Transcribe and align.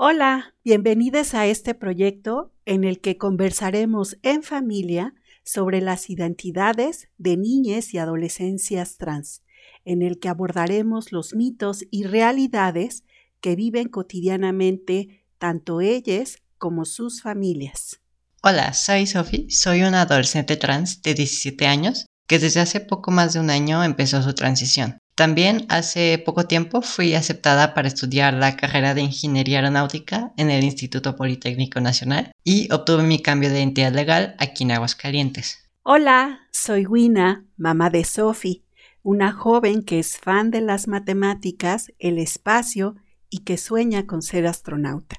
Hola, 0.00 0.54
bienvenidos 0.62 1.34
a 1.34 1.46
este 1.46 1.74
proyecto 1.74 2.52
en 2.66 2.84
el 2.84 3.00
que 3.00 3.18
conversaremos 3.18 4.16
en 4.22 4.44
familia 4.44 5.12
sobre 5.42 5.80
las 5.80 6.08
identidades 6.08 7.08
de 7.18 7.36
niñas 7.36 7.92
y 7.94 7.98
adolescencias 7.98 8.96
trans, 8.96 9.42
en 9.84 10.02
el 10.02 10.20
que 10.20 10.28
abordaremos 10.28 11.10
los 11.10 11.34
mitos 11.34 11.84
y 11.90 12.04
realidades 12.04 13.02
que 13.40 13.56
viven 13.56 13.88
cotidianamente 13.88 15.24
tanto 15.36 15.80
ellas 15.80 16.38
como 16.58 16.84
sus 16.84 17.20
familias. 17.20 17.98
Hola, 18.44 18.74
soy 18.74 19.04
Sophie, 19.04 19.50
soy 19.50 19.82
una 19.82 20.02
adolescente 20.02 20.56
trans 20.56 21.02
de 21.02 21.14
17 21.14 21.66
años 21.66 22.06
que 22.28 22.38
desde 22.38 22.60
hace 22.60 22.78
poco 22.78 23.10
más 23.10 23.32
de 23.32 23.40
un 23.40 23.50
año 23.50 23.82
empezó 23.82 24.22
su 24.22 24.32
transición. 24.32 25.00
También 25.18 25.66
hace 25.68 26.22
poco 26.24 26.46
tiempo 26.46 26.80
fui 26.80 27.14
aceptada 27.14 27.74
para 27.74 27.88
estudiar 27.88 28.34
la 28.34 28.54
carrera 28.54 28.94
de 28.94 29.00
Ingeniería 29.00 29.58
Aeronáutica 29.58 30.32
en 30.36 30.48
el 30.48 30.62
Instituto 30.62 31.16
Politécnico 31.16 31.80
Nacional 31.80 32.30
y 32.44 32.72
obtuve 32.72 33.02
mi 33.02 33.20
cambio 33.20 33.50
de 33.50 33.58
identidad 33.58 33.92
legal 33.92 34.36
aquí 34.38 34.62
en 34.62 34.70
Aguascalientes. 34.70 35.68
Hola, 35.82 36.42
soy 36.52 36.86
Wina, 36.86 37.44
mamá 37.56 37.90
de 37.90 38.04
Sophie, 38.04 38.62
una 39.02 39.32
joven 39.32 39.82
que 39.82 39.98
es 39.98 40.18
fan 40.18 40.52
de 40.52 40.60
las 40.60 40.86
matemáticas, 40.86 41.92
el 41.98 42.18
espacio 42.18 42.94
y 43.28 43.38
que 43.38 43.58
sueña 43.58 44.06
con 44.06 44.22
ser 44.22 44.46
astronauta. 44.46 45.16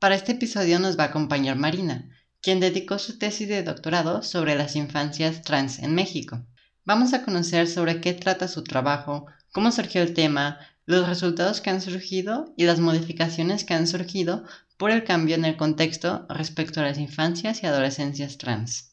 Para 0.00 0.16
este 0.16 0.32
episodio 0.32 0.80
nos 0.80 0.98
va 0.98 1.04
a 1.04 1.10
acompañar 1.10 1.54
Marina, 1.54 2.10
quien 2.40 2.58
dedicó 2.58 2.98
su 2.98 3.18
tesis 3.18 3.46
de 3.46 3.62
doctorado 3.62 4.24
sobre 4.24 4.56
las 4.56 4.74
infancias 4.74 5.42
trans 5.42 5.78
en 5.78 5.94
México. 5.94 6.44
Vamos 6.84 7.12
a 7.12 7.24
conocer 7.24 7.68
sobre 7.68 8.00
qué 8.00 8.12
trata 8.12 8.46
su 8.48 8.64
trabajo, 8.64 9.26
cómo 9.52 9.72
surgió 9.72 10.02
el 10.02 10.14
tema, 10.14 10.60
los 10.84 11.08
resultados 11.08 11.60
que 11.60 11.70
han 11.70 11.80
surgido 11.80 12.54
y 12.56 12.64
las 12.64 12.80
modificaciones 12.80 13.64
que 13.64 13.74
han 13.74 13.86
surgido 13.86 14.44
por 14.76 14.90
el 14.90 15.04
cambio 15.04 15.36
en 15.36 15.44
el 15.44 15.56
contexto 15.56 16.26
respecto 16.28 16.80
a 16.80 16.84
las 16.84 16.98
infancias 16.98 17.62
y 17.62 17.66
adolescencias 17.66 18.36
trans. 18.38 18.91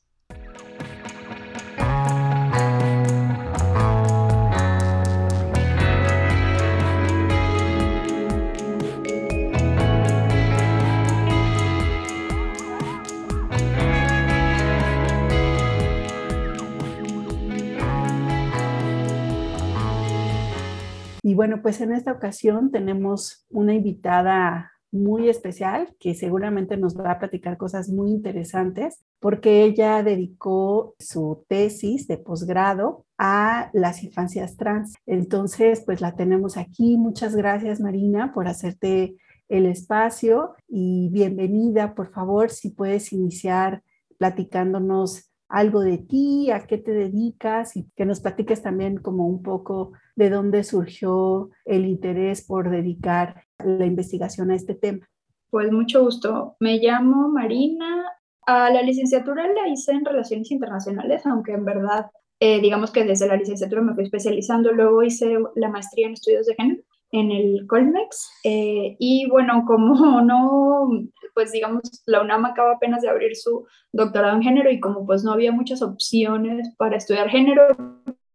Bueno, 21.40 21.62
pues 21.62 21.80
en 21.80 21.94
esta 21.94 22.12
ocasión 22.12 22.70
tenemos 22.70 23.46
una 23.50 23.74
invitada 23.74 24.74
muy 24.92 25.30
especial 25.30 25.96
que 25.98 26.14
seguramente 26.14 26.76
nos 26.76 27.00
va 27.00 27.12
a 27.12 27.18
platicar 27.18 27.56
cosas 27.56 27.88
muy 27.88 28.12
interesantes 28.12 29.06
porque 29.22 29.64
ella 29.64 30.04
dedicó 30.04 30.96
su 31.00 31.46
tesis 31.48 32.08
de 32.10 32.18
posgrado 32.18 33.06
a 33.18 33.70
las 33.72 34.04
infancias 34.04 34.58
trans. 34.58 34.96
Entonces, 35.06 35.82
pues 35.86 36.02
la 36.02 36.14
tenemos 36.18 36.58
aquí. 36.58 36.98
Muchas 36.98 37.38
gracias, 37.38 37.80
Marina, 37.80 38.34
por 38.34 38.50
hacerte 38.50 39.16
el 39.48 39.66
espacio 39.66 40.56
y 40.68 41.08
bienvenida. 41.10 41.96
Por 41.96 42.12
favor, 42.12 42.50
si 42.50 42.72
puedes 42.72 43.14
iniciar 43.14 43.82
platicándonos 44.18 45.32
algo 45.48 45.80
de 45.80 46.00
ti, 46.00 46.52
a 46.52 46.68
qué 46.68 46.78
te 46.78 46.92
dedicas 46.92 47.78
y 47.78 47.90
que 47.96 48.06
nos 48.06 48.20
platiques 48.20 48.62
también 48.62 48.98
como 48.98 49.26
un 49.26 49.42
poco 49.42 49.94
de 50.20 50.30
dónde 50.30 50.66
surgió 50.66 51.50
el 51.64 51.86
interés 51.86 52.46
por 52.46 52.70
dedicar 52.70 53.46
la 53.64 53.86
investigación 53.86 54.52
a 54.52 54.56
este 54.56 54.76
tema. 54.76 55.08
Pues 55.50 55.72
mucho 55.72 56.04
gusto. 56.04 56.58
Me 56.60 56.78
llamo 56.78 57.30
Marina. 57.30 58.06
A 58.46 58.70
la 58.70 58.82
licenciatura 58.82 59.48
la 59.48 59.70
hice 59.70 59.94
en 59.94 60.04
Relaciones 60.04 60.52
Internacionales, 60.52 61.26
aunque 61.26 61.54
en 61.54 61.64
verdad, 61.64 62.08
eh, 62.42 62.60
digamos 62.60 62.92
que 62.92 63.06
desde 63.06 63.28
la 63.28 63.38
licenciatura 63.38 63.82
me 63.82 63.94
fui 63.94 64.04
especializando. 64.04 64.74
Luego 64.74 65.04
hice 65.04 65.38
la 65.56 65.70
maestría 65.70 66.08
en 66.08 66.14
estudios 66.14 66.48
de 66.48 66.56
género 66.56 66.84
en 67.12 67.32
el 67.32 67.66
Colmex. 67.66 68.30
Eh, 68.44 68.98
y 69.00 69.26
bueno, 69.30 69.64
como 69.68 70.20
no, 70.20 70.90
pues 71.34 71.54
digamos, 71.54 71.82
la 72.06 72.22
UNAM 72.22 72.44
acaba 72.44 72.74
apenas 72.74 73.04
de 73.04 73.10
abrir 73.10 73.38
su 73.38 73.66
doctorado 73.94 74.36
en 74.36 74.44
género 74.44 74.70
y 74.70 74.82
como 74.82 75.06
pues 75.06 75.24
no 75.24 75.32
había 75.32 75.54
muchas 75.54 75.82
opciones 75.82 76.76
para 76.78 76.98
estudiar 76.98 77.30
género, 77.30 77.68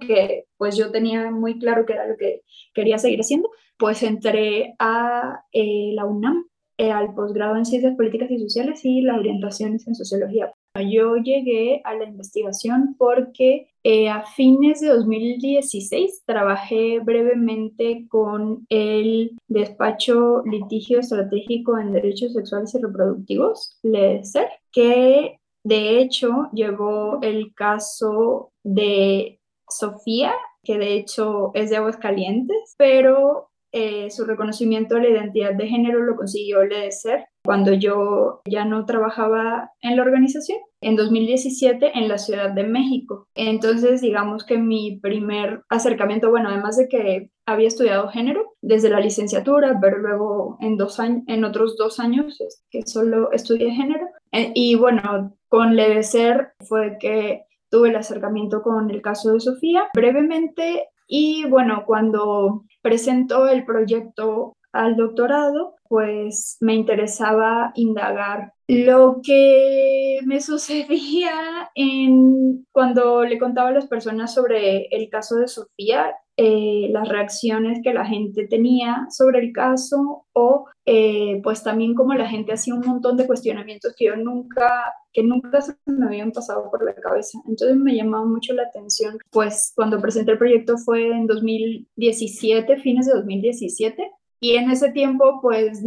que 0.07 0.45
pues 0.57 0.77
yo 0.77 0.91
tenía 0.91 1.31
muy 1.31 1.59
claro 1.59 1.87
que 1.87 1.95
era 1.95 2.07
lo 2.07 2.17
que 2.17 2.43
quería 2.75 2.99
seguir 2.99 3.21
haciendo, 3.21 3.51
pues 3.79 4.03
entré 4.03 4.75
a 4.79 5.45
eh, 5.53 5.93
la 5.95 6.05
UNAM, 6.05 6.47
eh, 6.77 6.91
al 6.91 7.15
posgrado 7.15 7.57
en 7.57 7.65
Ciencias 7.65 7.95
Políticas 7.97 8.31
y 8.33 8.39
Sociales 8.41 8.85
y 8.85 9.01
las 9.03 9.19
orientaciones 9.19 9.87
en 9.87 9.95
Sociología. 9.95 10.53
Yo 10.91 11.17
llegué 11.17 11.81
a 11.85 11.95
la 11.95 12.05
investigación 12.05 12.97
porque 12.99 13.69
eh, 13.85 14.09
a 14.09 14.25
fines 14.25 14.81
de 14.81 14.89
2016 14.89 16.25
trabajé 16.27 16.99
brevemente 16.99 18.07
con 18.09 18.67
el 18.71 19.37
despacho 19.47 20.43
litigio 20.47 20.99
estratégico 20.99 21.79
en 21.79 21.93
derechos 21.93 22.33
sexuales 22.33 22.75
y 22.75 22.83
reproductivos, 22.83 23.79
LESER, 23.85 24.49
que 24.73 25.39
de 25.63 26.01
hecho 26.01 26.49
llevó 26.53 27.21
el 27.23 27.55
caso 27.55 28.53
de 28.65 29.39
Sofía, 29.79 30.33
que 30.63 30.79
de 30.79 30.95
hecho 30.95 31.51
es 31.55 31.71
de 31.71 31.77
Aguascalientes, 31.77 32.75
pero 32.79 33.51
eh, 33.77 34.09
su 34.13 34.25
reconocimiento 34.25 34.95
de 34.95 35.01
la 35.01 35.09
identidad 35.09 35.55
de 35.55 35.67
género 35.67 36.01
lo 36.01 36.15
consiguió 36.15 36.65
LEDECER 36.65 37.27
cuando 37.45 37.73
yo 37.73 38.41
ya 38.49 38.65
no 38.65 38.87
trabajaba 38.87 39.73
en 39.83 39.97
la 39.97 40.03
organización, 40.03 40.59
en 40.81 40.95
2017 40.95 41.91
en 41.99 42.07
la 42.07 42.19
Ciudad 42.19 42.53
de 42.53 42.63
México. 42.63 43.27
Entonces, 43.35 44.01
digamos 44.01 44.45
que 44.45 44.59
mi 44.59 45.01
primer 45.01 45.65
acercamiento, 45.69 46.31
bueno, 46.31 46.51
además 46.51 46.77
de 46.77 46.89
que 46.89 47.31
había 47.47 47.67
estudiado 47.67 48.09
género 48.09 48.55
desde 48.63 48.91
la 48.91 49.01
licenciatura, 49.01 49.77
pero 49.83 49.99
luego 49.99 50.57
en, 50.61 51.45
otros 51.45 51.77
dos 51.77 51.99
años 51.99 52.39
que 52.71 52.83
solo 52.87 53.33
estudié 53.33 53.73
género. 53.73 54.07
Eh, 54.31 54.53
y 54.55 54.77
bueno, 54.77 55.37
con 55.49 55.75
LEDECER 55.75 56.53
fue 56.61 56.97
que 57.01 57.43
tuve 57.75 57.89
el 57.89 57.97
acercamiento 57.97 58.63
con 58.63 58.89
el 58.89 59.03
caso 59.03 59.33
de 59.33 59.41
Sofía. 59.41 59.89
Brevemente, 59.95 60.91
y 61.09 61.45
bueno, 61.47 61.83
cuando 61.85 62.63
presentó 62.83 63.49
el 63.49 63.65
proyecto 63.65 64.57
al 64.73 64.95
doctorado, 64.95 65.75
pues 65.89 66.57
me 66.61 66.75
interesaba 66.75 67.73
indagar 67.75 68.53
lo 68.69 69.21
que 69.25 70.21
me 70.25 70.41
sucedía 70.41 71.69
en 71.75 72.65
cuando 72.71 73.25
le 73.25 73.41
contaba 73.41 73.71
a 73.71 73.73
las 73.73 73.89
personas 73.89 74.33
sobre 74.33 74.87
el 74.93 75.09
caso 75.09 75.35
de 75.35 75.49
Sofía, 75.49 76.15
eh, 76.37 76.89
las 76.91 77.09
reacciones 77.09 77.81
que 77.83 77.95
la 77.95 78.05
gente 78.05 78.47
tenía 78.49 79.07
sobre 79.09 79.39
el 79.39 79.53
caso 79.53 80.27
o 80.33 80.67
eh, 80.85 81.41
pues 81.45 81.63
también 81.63 81.95
como 81.95 82.13
la 82.15 82.29
gente 82.29 82.53
hacía 82.53 82.75
un 82.75 82.85
montón 82.85 83.17
de 83.17 83.27
cuestionamientos 83.27 83.95
que 83.97 84.15
nunca, 84.17 84.93
que 85.13 85.23
nunca 85.23 85.61
se 85.61 85.75
me 85.87 86.07
habían 86.07 86.33
pasado 86.33 86.71
por 86.71 86.85
la 86.85 86.95
cabeza. 86.95 87.39
Entonces 87.47 87.77
me 87.77 87.95
llamaba 87.95 88.27
mucho 88.27 88.53
la 88.53 88.65
atención, 88.65 89.17
pues 89.31 89.73
cuando 89.77 90.01
presenté 90.01 90.33
el 90.33 90.39
proyecto 90.39 90.77
fue 90.77 91.09
en 91.09 91.27
2017, 91.27 92.79
fines 92.79 93.07
de 93.07 93.13
2017, 93.15 94.11
y 94.45 94.57
en 94.57 94.71
ese 94.71 94.93
tiempo, 94.93 95.39
pues 95.41 95.83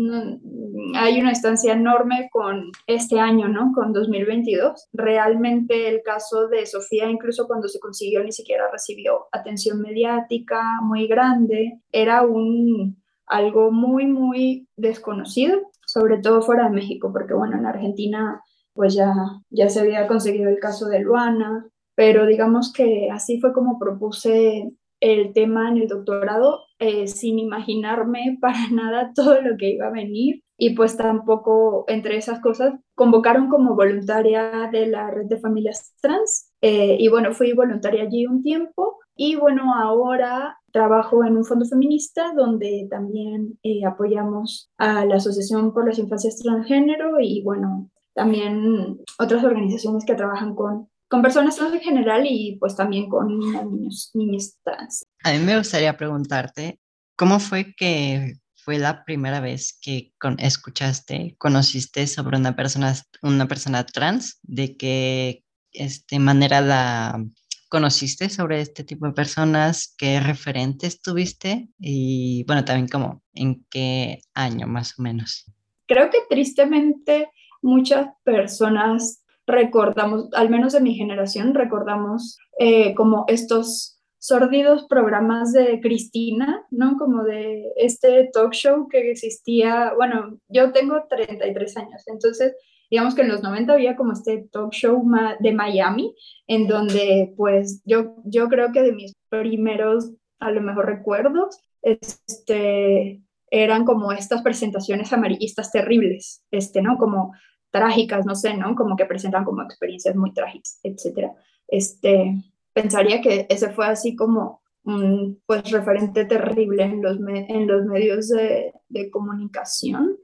hay 0.95 1.19
una 1.21 1.29
distancia 1.29 1.73
enorme 1.73 2.27
con 2.31 2.71
este 2.87 3.19
año, 3.19 3.47
¿no? 3.47 3.71
Con 3.71 3.93
2022. 3.93 4.87
Realmente 4.93 5.87
el 5.87 6.01
caso 6.01 6.47
de 6.47 6.65
Sofía, 6.65 7.07
incluso 7.07 7.45
cuando 7.45 7.67
se 7.67 7.79
consiguió, 7.79 8.23
ni 8.23 8.31
siquiera 8.31 8.63
recibió 8.71 9.27
atención 9.31 9.79
mediática 9.79 10.63
muy 10.81 11.05
grande. 11.05 11.79
Era 11.91 12.23
un, 12.23 12.99
algo 13.27 13.71
muy, 13.71 14.07
muy 14.07 14.67
desconocido, 14.75 15.59
sobre 15.85 16.17
todo 16.17 16.41
fuera 16.41 16.63
de 16.63 16.71
México, 16.71 17.13
porque 17.13 17.35
bueno, 17.35 17.57
en 17.57 17.67
Argentina 17.67 18.41
pues 18.73 18.95
ya, 18.95 19.13
ya 19.51 19.69
se 19.69 19.81
había 19.81 20.07
conseguido 20.07 20.49
el 20.49 20.57
caso 20.57 20.87
de 20.87 21.01
Luana, 21.01 21.67
pero 21.93 22.25
digamos 22.25 22.73
que 22.73 23.09
así 23.11 23.39
fue 23.39 23.53
como 23.53 23.77
propuse 23.77 24.71
el 24.99 25.33
tema 25.33 25.69
en 25.69 25.77
el 25.77 25.87
doctorado 25.87 26.66
eh, 26.79 27.07
sin 27.07 27.39
imaginarme 27.39 28.37
para 28.41 28.69
nada 28.71 29.11
todo 29.15 29.41
lo 29.41 29.57
que 29.57 29.71
iba 29.71 29.87
a 29.87 29.91
venir. 29.91 30.43
Y 30.59 30.75
pues 30.75 30.97
tampoco 30.97 31.85
entre 31.87 32.17
esas 32.17 32.39
cosas 32.41 32.73
convocaron 32.95 33.47
como 33.47 33.75
voluntaria 33.75 34.69
de 34.71 34.87
la 34.87 35.11
red 35.11 35.27
de 35.27 35.39
familias 35.39 35.93
trans. 36.01 36.51
Eh, 36.61 36.97
y 36.99 37.09
bueno 37.09 37.31
fui 37.33 37.53
voluntaria 37.53 38.03
allí 38.03 38.25
un 38.25 38.41
tiempo. 38.41 38.97
Y 39.15 39.35
bueno 39.35 39.73
ahora 39.75 40.57
trabajo 40.71 41.23
en 41.23 41.37
un 41.37 41.45
fondo 41.45 41.65
feminista 41.65 42.33
donde 42.35 42.87
también 42.89 43.57
eh, 43.63 43.85
apoyamos 43.85 44.69
a 44.77 45.05
la 45.05 45.15
Asociación 45.15 45.73
por 45.73 45.87
las 45.87 45.99
Infancias 45.99 46.37
Transgénero 46.37 47.19
y 47.19 47.43
bueno 47.43 47.89
también 48.13 48.99
otras 49.19 49.43
organizaciones 49.43 50.05
que 50.05 50.15
trabajan 50.15 50.55
con 50.55 50.89
con 51.07 51.21
personas 51.21 51.55
trans 51.55 51.73
en 51.73 51.81
general 51.81 52.25
y 52.25 52.57
pues 52.59 52.75
también 52.75 53.09
con 53.09 53.39
niños, 53.39 54.11
niños 54.13 54.57
trans. 54.63 55.05
A 55.23 55.31
mí 55.31 55.39
me 55.39 55.57
gustaría 55.57 55.97
preguntarte, 55.97 56.79
¿cómo 57.15 57.39
fue 57.39 57.73
que 57.75 58.35
fue 58.55 58.77
la 58.77 59.05
primera 59.05 59.39
vez 59.39 59.77
que 59.81 60.13
escuchaste, 60.39 61.35
conociste 61.37 62.05
sobre 62.07 62.37
una 62.37 62.55
persona, 62.55 62.93
una 63.21 63.47
persona 63.47 63.85
trans? 63.85 64.39
¿De 64.43 64.75
qué 64.75 65.43
este, 65.71 66.19
manera 66.19 66.59
la 66.61 67.23
conociste 67.69 68.29
sobre 68.29 68.59
este 68.59 68.83
tipo 68.83 69.05
de 69.07 69.13
personas? 69.13 69.95
¿Qué 69.97 70.19
referentes 70.19 71.01
tuviste? 71.01 71.69
Y 71.79 72.43
bueno, 72.45 72.65
también 72.65 72.89
como 72.89 73.23
en 73.33 73.65
qué 73.69 74.19
año 74.33 74.67
más 74.67 74.99
o 74.99 75.01
menos. 75.01 75.45
Creo 75.85 76.09
que 76.09 76.19
tristemente 76.29 77.29
muchas 77.61 78.07
personas 78.23 79.23
recordamos, 79.47 80.27
al 80.33 80.49
menos 80.49 80.73
de 80.73 80.81
mi 80.81 80.93
generación, 80.93 81.55
recordamos 81.55 82.37
eh, 82.59 82.93
como 82.93 83.23
estos 83.27 83.97
sordidos 84.19 84.85
programas 84.89 85.53
de 85.53 85.79
Cristina, 85.79 86.65
¿no? 86.69 86.97
Como 86.97 87.23
de 87.23 87.71
este 87.77 88.29
talk 88.33 88.51
show 88.51 88.87
que 88.89 89.09
existía, 89.09 89.93
bueno, 89.95 90.37
yo 90.49 90.73
tengo 90.73 91.05
33 91.09 91.77
años, 91.77 92.03
entonces 92.07 92.55
digamos 92.89 93.15
que 93.15 93.21
en 93.21 93.29
los 93.29 93.41
90 93.41 93.73
había 93.73 93.95
como 93.95 94.13
este 94.13 94.47
talk 94.51 94.73
show 94.73 95.01
de 95.39 95.51
Miami, 95.53 96.13
en 96.47 96.67
donde 96.67 97.33
pues 97.37 97.81
yo, 97.85 98.15
yo 98.25 98.49
creo 98.49 98.71
que 98.71 98.81
de 98.81 98.91
mis 98.91 99.13
primeros, 99.29 100.11
a 100.39 100.51
lo 100.51 100.61
mejor 100.61 100.87
recuerdos, 100.87 101.57
este, 101.81 103.21
eran 103.49 103.85
como 103.85 104.11
estas 104.11 104.41
presentaciones 104.41 105.13
amarillistas 105.13 105.71
terribles, 105.71 106.43
este, 106.51 106.81
¿no? 106.81 106.97
Como 106.97 107.33
trágicas, 107.71 108.25
no 108.25 108.35
sé, 108.35 108.55
¿no? 108.55 108.75
Como 108.75 108.95
que 108.95 109.05
presentan 109.05 109.45
como 109.45 109.61
experiencias 109.63 110.15
muy 110.15 110.33
trágicas, 110.33 110.79
etcétera. 110.83 111.33
Este, 111.67 112.35
pensaría 112.73 113.21
que 113.21 113.45
ese 113.49 113.69
fue 113.69 113.87
así 113.87 114.15
como 114.15 114.61
un 114.83 115.41
pues, 115.45 115.69
referente 115.71 116.25
terrible 116.25 116.83
en 116.83 117.01
los, 117.01 117.19
medios 117.19 118.29
de, 118.29 119.11
comunicación. 119.11 120.17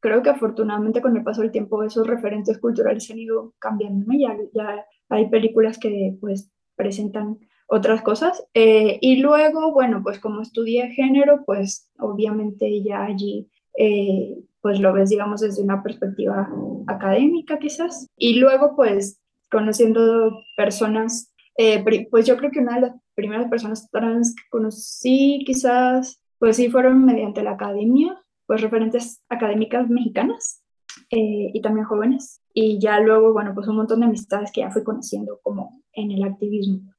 Creo 0.00 0.22
que 0.22 0.30
afortunadamente 0.30 1.00
con 1.00 1.16
el 1.16 1.24
paso 1.24 1.42
del 1.42 1.50
tiempo 1.50 1.82
esos 1.82 2.06
referentes 2.06 2.58
culturales 2.58 3.04
se 3.04 3.12
han 3.12 3.18
ido 3.18 3.54
cambiando, 3.58 4.12
ya, 4.12 4.36
ya 4.54 4.84
hay 5.08 5.28
películas 5.28 5.78
que 5.78 6.16
pues 6.20 6.50
presentan 6.74 7.38
otras 7.66 8.02
cosas. 8.02 8.44
Eh, 8.54 8.98
y 9.00 9.16
luego, 9.16 9.72
bueno, 9.72 10.00
pues 10.02 10.18
como 10.18 10.42
estudié 10.42 10.90
género, 10.90 11.44
pues 11.46 11.90
obviamente 11.98 12.82
ya 12.82 13.04
allí 13.04 13.48
eh, 13.78 14.36
pues 14.62 14.80
lo 14.80 14.92
ves, 14.92 15.10
digamos, 15.10 15.40
desde 15.40 15.62
una 15.62 15.82
perspectiva 15.82 16.48
académica 16.86 17.58
quizás. 17.58 18.06
Y 18.16 18.38
luego, 18.38 18.76
pues 18.76 19.20
conociendo 19.50 20.42
personas 20.56 21.30
eh, 21.62 21.84
pues 22.10 22.24
yo 22.24 22.38
creo 22.38 22.50
que 22.50 22.60
una 22.60 22.76
de 22.76 22.80
las 22.80 22.96
primeras 23.14 23.50
personas 23.50 23.90
trans 23.90 24.34
que 24.34 24.44
conocí 24.48 25.42
quizás, 25.44 26.22
pues 26.38 26.56
sí 26.56 26.70
fueron 26.70 27.04
mediante 27.04 27.42
la 27.42 27.50
academia, 27.50 28.18
pues 28.46 28.62
referentes 28.62 29.22
académicas 29.28 29.86
mexicanas 29.90 30.62
eh, 31.10 31.50
y 31.52 31.60
también 31.60 31.84
jóvenes. 31.84 32.40
Y 32.54 32.80
ya 32.80 32.98
luego, 33.00 33.34
bueno, 33.34 33.52
pues 33.54 33.68
un 33.68 33.76
montón 33.76 34.00
de 34.00 34.06
amistades 34.06 34.50
que 34.52 34.62
ya 34.62 34.70
fui 34.70 34.82
conociendo 34.82 35.38
como 35.42 35.82
en 35.92 36.12
el 36.12 36.24
activismo. 36.24 36.94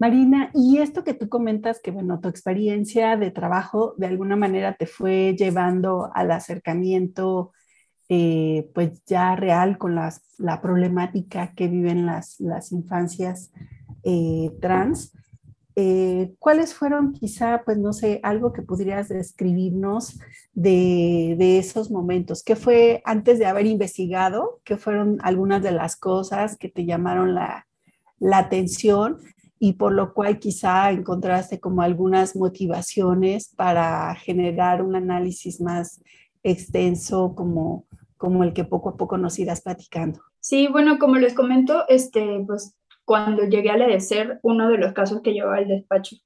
Marina, 0.00 0.50
y 0.54 0.78
esto 0.78 1.04
que 1.04 1.12
tú 1.12 1.28
comentas, 1.28 1.78
que 1.78 1.90
bueno, 1.90 2.20
tu 2.20 2.28
experiencia 2.30 3.18
de 3.18 3.30
trabajo 3.30 3.94
de 3.98 4.06
alguna 4.06 4.34
manera 4.34 4.74
te 4.74 4.86
fue 4.86 5.36
llevando 5.38 6.10
al 6.14 6.30
acercamiento 6.30 7.52
eh, 8.08 8.70
pues 8.74 9.04
ya 9.04 9.36
real 9.36 9.76
con 9.76 9.94
las, 9.94 10.22
la 10.38 10.62
problemática 10.62 11.52
que 11.54 11.68
viven 11.68 12.06
las, 12.06 12.40
las 12.40 12.72
infancias 12.72 13.52
eh, 14.02 14.50
trans. 14.62 15.12
Eh, 15.76 16.32
¿Cuáles 16.38 16.72
fueron 16.72 17.12
quizá, 17.12 17.60
pues 17.66 17.76
no 17.76 17.92
sé, 17.92 18.20
algo 18.22 18.54
que 18.54 18.62
pudieras 18.62 19.10
describirnos 19.10 20.18
de, 20.54 21.36
de, 21.38 21.58
esos 21.58 21.90
momentos? 21.90 22.42
¿Qué 22.42 22.56
fue 22.56 23.02
antes 23.04 23.38
de 23.38 23.44
haber 23.44 23.66
investigado? 23.66 24.62
¿Qué 24.64 24.78
fueron 24.78 25.18
algunas 25.22 25.62
de 25.62 25.72
las 25.72 25.96
cosas 25.96 26.56
que 26.56 26.70
te 26.70 26.86
llamaron 26.86 27.34
la, 27.34 27.66
la 28.18 28.38
atención 28.38 29.18
y 29.62 29.74
por 29.74 29.92
lo 29.92 30.14
cual 30.14 30.40
quizá 30.40 30.90
encontraste 30.90 31.60
como 31.60 31.82
algunas 31.82 32.34
motivaciones 32.34 33.54
para 33.54 34.12
generar 34.16 34.82
un 34.82 34.96
análisis 34.96 35.60
más 35.60 36.02
extenso 36.42 37.34
como, 37.36 37.86
como 38.16 38.42
el 38.42 38.54
que 38.54 38.64
poco 38.64 38.88
a 38.88 38.96
poco 38.96 39.18
nos 39.18 39.38
irás 39.38 39.60
platicando? 39.60 40.20
Sí, 40.40 40.66
bueno, 40.66 40.98
como 40.98 41.16
les 41.16 41.34
comento, 41.34 41.84
este, 41.88 42.42
pues 42.46 42.74
cuando 43.04 43.44
llegué 43.44 43.70
a 43.70 43.76
leer 43.76 44.40
uno 44.42 44.68
de 44.70 44.78
los 44.78 44.94
casos 44.94 45.20
que 45.20 45.34
llevaba 45.34 45.58
el 45.58 45.68
despacho 45.68 46.16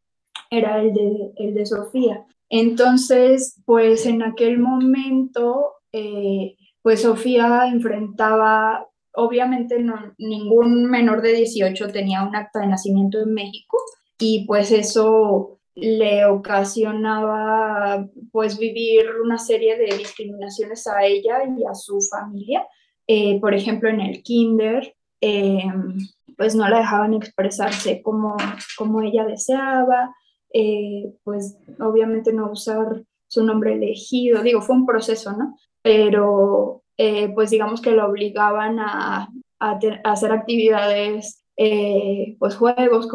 era 0.48 0.80
el 0.80 0.94
de, 0.94 1.32
el 1.36 1.54
de 1.54 1.66
Sofía. 1.66 2.24
Entonces, 2.48 3.60
pues 3.64 4.06
en 4.06 4.22
aquel 4.22 4.58
momento, 4.58 5.72
eh, 5.92 6.56
pues 6.82 7.02
Sofía 7.02 7.66
enfrentaba, 7.66 8.86
obviamente 9.14 9.78
no, 9.78 10.14
ningún 10.18 10.86
menor 10.90 11.22
de 11.22 11.32
18 11.32 11.88
tenía 11.88 12.22
un 12.22 12.36
acta 12.36 12.60
de 12.60 12.66
nacimiento 12.66 13.20
en 13.20 13.32
México 13.32 13.78
y 14.18 14.44
pues 14.46 14.70
eso 14.70 15.58
le 15.74 16.24
ocasionaba 16.26 18.08
pues 18.30 18.58
vivir 18.58 19.06
una 19.22 19.38
serie 19.38 19.76
de 19.76 19.96
discriminaciones 19.96 20.86
a 20.86 21.04
ella 21.04 21.38
y 21.44 21.64
a 21.64 21.74
su 21.74 22.00
familia. 22.00 22.66
Eh, 23.06 23.40
por 23.40 23.54
ejemplo, 23.54 23.88
en 23.90 24.00
el 24.00 24.22
kinder, 24.22 24.94
eh, 25.20 25.64
pues 26.36 26.54
no 26.54 26.68
la 26.68 26.78
dejaban 26.78 27.14
expresarse 27.14 28.02
como, 28.02 28.36
como 28.76 29.02
ella 29.02 29.24
deseaba, 29.24 30.14
eh, 30.52 31.12
pues 31.24 31.56
obviamente 31.80 32.32
no 32.32 32.52
usar 32.52 33.02
su 33.26 33.44
nombre 33.44 33.74
elegido, 33.74 34.42
digo, 34.42 34.62
fue 34.62 34.76
un 34.76 34.86
proceso, 34.86 35.32
¿no? 35.32 35.56
Pero 35.82 36.83
eh, 36.96 37.28
pues 37.34 37.50
digamos 37.50 37.80
que 37.80 37.92
la 37.92 38.06
obligaban 38.06 38.78
a, 38.78 39.28
hacer 40.04 40.32
actividades, 40.32 41.42
eh, 41.56 42.36
pues 42.38 42.56
juegos 42.56 43.08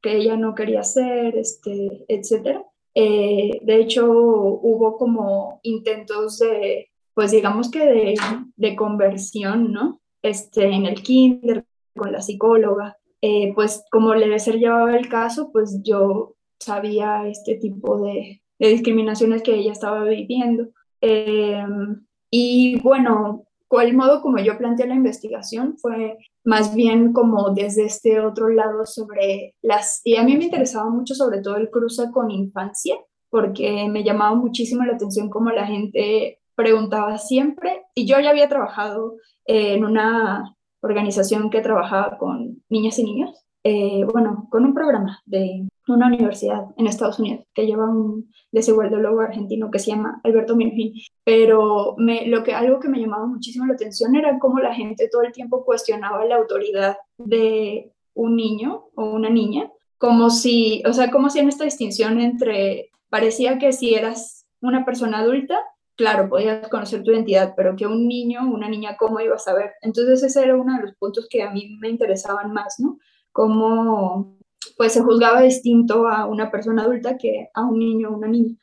que 0.00 0.16
ella 0.16 0.36
no 0.36 0.54
quería 0.54 0.80
hacer, 0.80 1.36
este, 1.36 2.06
etc. 2.08 2.60
de 2.94 3.76
hecho, 3.76 4.10
hubo 4.10 4.96
como 4.96 5.60
intentos 5.62 6.38
de, 6.38 6.88
pues 7.12 7.32
digamos 7.32 7.70
que 7.70 7.84
de, 7.84 8.14
de 8.56 8.76
conversión, 8.76 9.72
¿no? 9.72 10.00
Este, 10.22 10.64
en 10.70 10.86
el 10.86 11.02
kinder, 11.02 11.66
con 11.94 12.12
la 12.12 12.22
psicóloga, 12.22 12.96
eh, 13.22 13.52
pues 13.54 13.84
como 13.90 14.14
le 14.14 14.38
ser 14.38 14.58
llevaba 14.58 14.96
el 14.96 15.08
caso, 15.08 15.50
pues 15.52 15.80
yo 15.82 16.36
sabía 16.58 17.26
este 17.28 17.56
tipo 17.56 18.00
de, 18.00 18.42
discriminaciones 18.58 19.42
que 19.42 19.54
ella 19.54 19.72
estaba 19.72 20.04
viviendo. 20.04 20.68
Em, 21.00 22.04
y 22.30 22.80
bueno, 22.80 23.44
el 23.70 23.96
modo 23.96 24.20
como 24.22 24.38
yo 24.38 24.58
planteé 24.58 24.86
la 24.86 24.94
investigación 24.94 25.76
fue 25.78 26.18
más 26.44 26.74
bien 26.74 27.12
como 27.12 27.50
desde 27.50 27.84
este 27.84 28.20
otro 28.20 28.48
lado 28.48 28.84
sobre 28.86 29.54
las... 29.62 30.00
Y 30.04 30.16
a 30.16 30.24
mí 30.24 30.36
me 30.36 30.44
interesaba 30.44 30.90
mucho 30.90 31.14
sobre 31.14 31.40
todo 31.40 31.56
el 31.56 31.70
cruce 31.70 32.10
con 32.10 32.30
infancia, 32.30 32.96
porque 33.28 33.88
me 33.88 34.02
llamaba 34.02 34.34
muchísimo 34.34 34.84
la 34.84 34.94
atención 34.94 35.30
como 35.30 35.50
la 35.50 35.66
gente 35.66 36.40
preguntaba 36.56 37.16
siempre, 37.18 37.82
y 37.94 38.06
yo 38.06 38.18
ya 38.20 38.30
había 38.30 38.48
trabajado 38.48 39.14
en 39.46 39.84
una 39.84 40.56
organización 40.82 41.48
que 41.48 41.60
trabajaba 41.60 42.18
con 42.18 42.62
niñas 42.68 42.98
y 42.98 43.04
niños, 43.04 43.46
eh, 43.62 44.04
bueno, 44.12 44.48
con 44.50 44.64
un 44.64 44.74
programa 44.74 45.20
de 45.26 45.68
una 45.94 46.06
universidad 46.06 46.66
en 46.76 46.86
Estados 46.86 47.18
Unidos 47.18 47.44
que 47.54 47.66
lleva 47.66 47.88
un 47.88 48.30
desigualdólogo 48.52 49.20
argentino 49.20 49.70
que 49.70 49.78
se 49.78 49.90
llama 49.90 50.20
Alberto 50.24 50.56
Minujín. 50.56 50.94
Pero 51.24 51.94
me, 51.98 52.26
lo 52.26 52.42
que, 52.42 52.54
algo 52.54 52.80
que 52.80 52.88
me 52.88 53.00
llamaba 53.00 53.26
muchísimo 53.26 53.66
la 53.66 53.74
atención 53.74 54.14
era 54.16 54.38
cómo 54.38 54.58
la 54.60 54.74
gente 54.74 55.08
todo 55.10 55.22
el 55.22 55.32
tiempo 55.32 55.64
cuestionaba 55.64 56.24
la 56.24 56.36
autoridad 56.36 56.96
de 57.18 57.92
un 58.14 58.36
niño 58.36 58.88
o 58.94 59.04
una 59.04 59.30
niña, 59.30 59.70
como 59.98 60.30
si, 60.30 60.82
o 60.86 60.92
sea, 60.92 61.10
como 61.10 61.30
si 61.30 61.38
en 61.38 61.48
esta 61.48 61.64
distinción 61.64 62.20
entre, 62.20 62.90
parecía 63.08 63.58
que 63.58 63.72
si 63.72 63.94
eras 63.94 64.46
una 64.60 64.84
persona 64.84 65.18
adulta, 65.18 65.58
claro, 65.96 66.28
podías 66.28 66.68
conocer 66.68 67.02
tu 67.02 67.12
identidad, 67.12 67.54
pero 67.56 67.76
que 67.76 67.86
un 67.86 68.08
niño, 68.08 68.50
una 68.50 68.68
niña, 68.68 68.96
¿cómo 68.98 69.20
iba 69.20 69.34
a 69.34 69.38
saber? 69.38 69.72
Entonces 69.82 70.22
ese 70.22 70.42
era 70.42 70.56
uno 70.56 70.76
de 70.76 70.82
los 70.84 70.94
puntos 70.96 71.28
que 71.28 71.42
a 71.42 71.50
mí 71.50 71.76
me 71.78 71.88
interesaban 71.88 72.52
más, 72.52 72.80
¿no? 72.80 72.98
Cómo 73.32 74.39
pues 74.76 74.92
se 74.92 75.00
juzgaba 75.00 75.42
distinto 75.42 76.08
a 76.08 76.26
una 76.26 76.50
persona 76.50 76.82
adulta 76.82 77.16
que 77.16 77.48
a 77.54 77.64
un 77.64 77.78
niño 77.78 78.10
o 78.10 78.16
una 78.16 78.28
niña. 78.28 78.56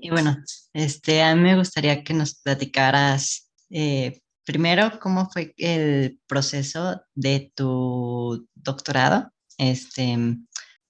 Y 0.00 0.10
bueno, 0.10 0.36
este, 0.72 1.22
a 1.22 1.34
mí 1.34 1.42
me 1.42 1.56
gustaría 1.56 2.02
que 2.02 2.14
nos 2.14 2.34
platicaras 2.34 3.50
eh, 3.70 4.20
primero 4.44 4.98
cómo 5.00 5.28
fue 5.30 5.54
el 5.56 6.20
proceso 6.26 7.02
de 7.14 7.52
tu 7.54 8.46
doctorado, 8.54 9.30
este, 9.58 10.16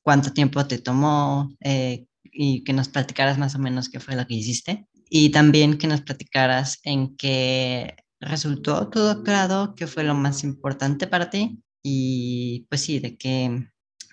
cuánto 0.02 0.32
tiempo 0.32 0.66
te 0.66 0.78
tomó 0.78 1.50
eh, 1.60 2.06
y 2.24 2.64
que 2.64 2.72
nos 2.72 2.88
platicaras 2.88 3.38
más 3.38 3.54
o 3.54 3.58
menos 3.58 3.88
qué 3.88 4.00
fue 4.00 4.16
lo 4.16 4.26
que 4.26 4.34
hiciste. 4.34 4.86
Y 5.10 5.30
también 5.30 5.76
que 5.76 5.86
nos 5.86 6.00
platicaras 6.00 6.80
en 6.84 7.16
qué 7.16 7.96
resultó 8.20 8.88
tu 8.88 9.00
doctorado, 9.00 9.74
qué 9.74 9.86
fue 9.86 10.04
lo 10.04 10.14
más 10.14 10.42
importante 10.42 11.06
para 11.06 11.28
ti. 11.28 11.62
Y 11.82 12.66
pues 12.70 12.82
sí, 12.82 12.98
de 12.98 13.16
qué, 13.16 13.68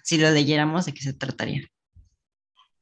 si 0.09 0.17
lo 0.17 0.31
leyéramos, 0.31 0.87
de 0.87 0.93
qué 0.93 1.01
se 1.01 1.13
trataría. 1.13 1.61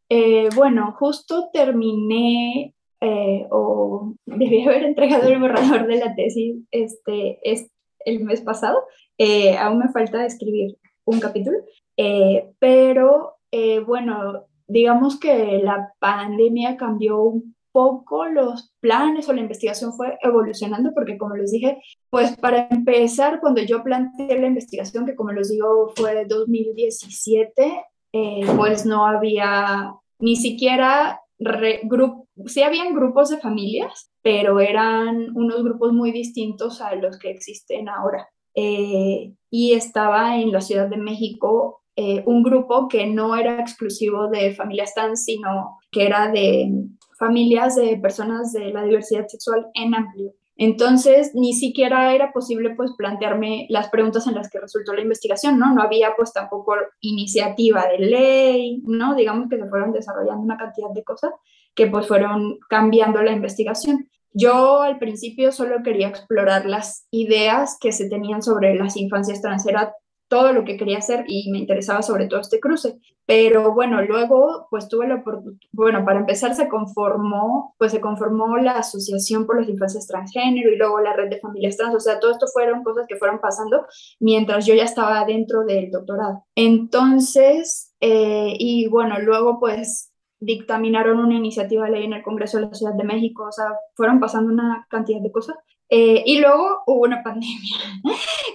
Eh, 0.07 0.47
bueno, 0.55 0.95
justo 0.97 1.49
terminé 1.51 2.73
eh, 3.01 3.45
o 3.51 4.13
debí 4.25 4.61
haber 4.61 4.83
entregado 4.83 5.27
el 5.27 5.37
borrador 5.37 5.87
de 5.87 5.97
la 5.97 6.15
tesis 6.15 6.55
este, 6.71 7.39
es 7.43 7.69
el 8.05 8.23
mes 8.23 8.39
pasado. 8.39 8.81
Eh, 9.17 9.57
aún 9.57 9.79
me 9.79 9.89
falta 9.89 10.25
escribir 10.25 10.77
un 11.03 11.19
capítulo, 11.19 11.57
pero 12.59 13.35
bueno, 13.85 14.45
digamos 14.67 15.19
que 15.19 15.59
la 15.61 15.91
pandemia 15.99 16.77
cambió 16.77 17.19
un 17.21 17.56
poco 17.71 18.25
los 18.25 18.73
planes 18.79 19.27
o 19.27 19.33
la 19.33 19.41
investigación 19.41 19.93
fue 19.93 20.17
evolucionando 20.21 20.91
porque 20.93 21.17
como 21.17 21.35
les 21.35 21.51
dije, 21.51 21.81
pues 22.09 22.35
para 22.37 22.67
empezar, 22.69 23.39
cuando 23.39 23.61
yo 23.61 23.83
planteé 23.83 24.39
la 24.39 24.47
investigación, 24.47 25.05
que 25.05 25.15
como 25.15 25.31
les 25.31 25.49
digo 25.49 25.91
fue 25.95 26.25
2017, 26.25 27.83
pues 28.55 28.85
no 28.85 29.05
había 29.05 29.93
ni 30.19 30.35
siquiera 30.35 31.21
grupo, 31.83 32.27
sí 32.45 32.63
habían 32.63 32.93
grupos 32.93 33.29
de 33.29 33.37
familias, 33.37 34.11
pero 34.21 34.59
eran 34.59 35.35
unos 35.35 35.63
grupos 35.63 35.93
muy 35.93 36.11
distintos 36.11 36.81
a 36.81 36.95
los 36.95 37.17
que 37.19 37.29
existen 37.29 37.89
ahora. 37.89 38.27
Eh, 38.55 39.33
y 39.51 39.73
estaba 39.73 40.37
en 40.37 40.51
la 40.51 40.61
Ciudad 40.61 40.87
de 40.87 40.97
México 40.97 41.83
eh, 41.95 42.23
un 42.25 42.43
grupo 42.43 42.87
que 42.87 43.05
no 43.07 43.35
era 43.35 43.59
exclusivo 43.59 44.27
de 44.27 44.53
familias 44.53 44.93
trans, 44.93 45.25
sino 45.25 45.77
que 45.91 46.05
era 46.05 46.31
de 46.31 46.71
familias 47.17 47.75
de 47.75 47.97
personas 47.97 48.53
de 48.53 48.71
la 48.71 48.83
diversidad 48.83 49.27
sexual 49.27 49.67
en 49.73 49.95
amplio. 49.95 50.33
Entonces, 50.59 51.31
ni 51.35 51.53
siquiera 51.53 52.15
era 52.15 52.33
posible 52.33 52.71
pues 52.75 52.91
plantearme 52.97 53.67
las 53.69 53.89
preguntas 53.89 54.25
en 54.25 54.33
las 54.33 54.49
que 54.49 54.59
resultó 54.59 54.93
la 54.93 55.01
investigación, 55.01 55.59
¿no? 55.59 55.73
No 55.73 55.83
había 55.83 56.15
pues 56.17 56.33
tampoco 56.33 56.73
iniciativa 56.99 57.85
de 57.87 57.99
ley, 57.99 58.81
¿no? 58.85 59.13
Digamos 59.13 59.49
que 59.49 59.57
se 59.57 59.69
fueron 59.69 59.93
desarrollando 59.93 60.41
una 60.41 60.57
cantidad 60.57 60.89
de 60.93 61.03
cosas 61.03 61.31
que 61.75 61.85
pues 61.85 62.07
fueron 62.07 62.57
cambiando 62.69 63.21
la 63.21 63.33
investigación. 63.33 64.09
Yo 64.33 64.81
al 64.81 64.97
principio 64.97 65.51
solo 65.51 65.83
quería 65.83 66.07
explorar 66.07 66.65
las 66.65 67.07
ideas 67.11 67.77
que 67.79 67.91
se 67.91 68.09
tenían 68.09 68.41
sobre 68.41 68.75
las 68.75 68.97
infancias 68.97 69.41
trans, 69.41 69.67
era 69.67 69.93
todo 70.27 70.53
lo 70.53 70.65
que 70.65 70.77
quería 70.77 70.97
hacer 70.97 71.25
y 71.27 71.49
me 71.51 71.59
interesaba 71.59 72.01
sobre 72.01 72.27
todo 72.27 72.39
este 72.39 72.59
cruce. 72.59 72.97
Pero 73.25 73.73
bueno, 73.73 74.01
luego 74.01 74.67
pues 74.69 74.87
tuve 74.87 75.07
la 75.07 75.15
oportunidad, 75.15 75.59
bueno, 75.73 76.05
para 76.05 76.19
empezar 76.19 76.55
se 76.55 76.69
conformó, 76.69 77.75
pues 77.77 77.91
se 77.91 77.99
conformó 77.99 78.57
la 78.57 78.77
Asociación 78.79 79.45
por 79.45 79.59
las 79.59 79.69
Infancias 79.69 80.07
Transgénero 80.07 80.71
y 80.71 80.77
luego 80.77 81.01
la 81.01 81.13
Red 81.13 81.29
de 81.29 81.39
Familias 81.39 81.75
Trans, 81.75 81.95
o 81.95 81.99
sea, 81.99 82.19
todo 82.19 82.31
esto 82.31 82.47
fueron 82.47 82.83
cosas 82.83 83.05
que 83.07 83.17
fueron 83.17 83.39
pasando 83.39 83.85
mientras 84.19 84.65
yo 84.65 84.73
ya 84.75 84.83
estaba 84.83 85.25
dentro 85.25 85.65
del 85.65 85.91
doctorado. 85.91 86.45
Entonces, 86.55 87.93
eh, 87.99 88.53
y 88.57 88.87
bueno, 88.87 89.19
luego 89.19 89.59
pues 89.59 90.13
dictaminaron 90.39 91.19
una 91.19 91.35
iniciativa 91.35 91.85
de 91.85 91.91
ley 91.91 92.05
en 92.05 92.13
el 92.13 92.23
Congreso 92.23 92.57
de 92.59 92.67
la 92.67 92.73
Ciudad 92.73 92.93
de 92.93 93.03
México, 93.03 93.45
o 93.47 93.51
sea, 93.51 93.73
fueron 93.95 94.19
pasando 94.19 94.53
una 94.53 94.85
cantidad 94.89 95.21
de 95.21 95.31
cosas. 95.31 95.55
Eh, 95.89 96.23
y 96.25 96.39
luego 96.39 96.83
hubo 96.85 97.03
una 97.03 97.23
pandemia 97.23 97.77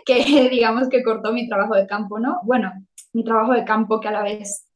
que 0.04 0.48
digamos 0.50 0.88
que 0.88 1.02
cortó 1.02 1.32
mi 1.32 1.48
trabajo 1.48 1.74
de 1.74 1.86
campo, 1.86 2.18
¿no? 2.18 2.40
Bueno, 2.44 2.72
mi 3.12 3.24
trabajo 3.24 3.52
de 3.52 3.64
campo 3.64 4.00
que 4.00 4.08
a 4.08 4.12
la 4.12 4.22
vez 4.22 4.66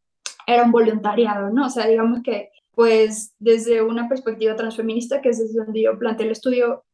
era 0.47 0.65
un 0.65 0.73
voluntariado, 0.73 1.51
¿no? 1.51 1.67
O 1.67 1.71
sea, 1.71 1.87
digamos 1.87 2.23
que 2.23 2.51
pues 2.75 3.35
desde 3.39 3.81
una 3.81 4.07
perspectiva 4.07 4.55
transfeminista, 4.55 5.23
que 5.23 5.31
es 5.31 5.39
desde 5.39 5.65
donde 5.65 5.83
yo 5.83 5.99
planteé 5.99 6.27
el 6.27 6.33
estudio, 6.33 6.85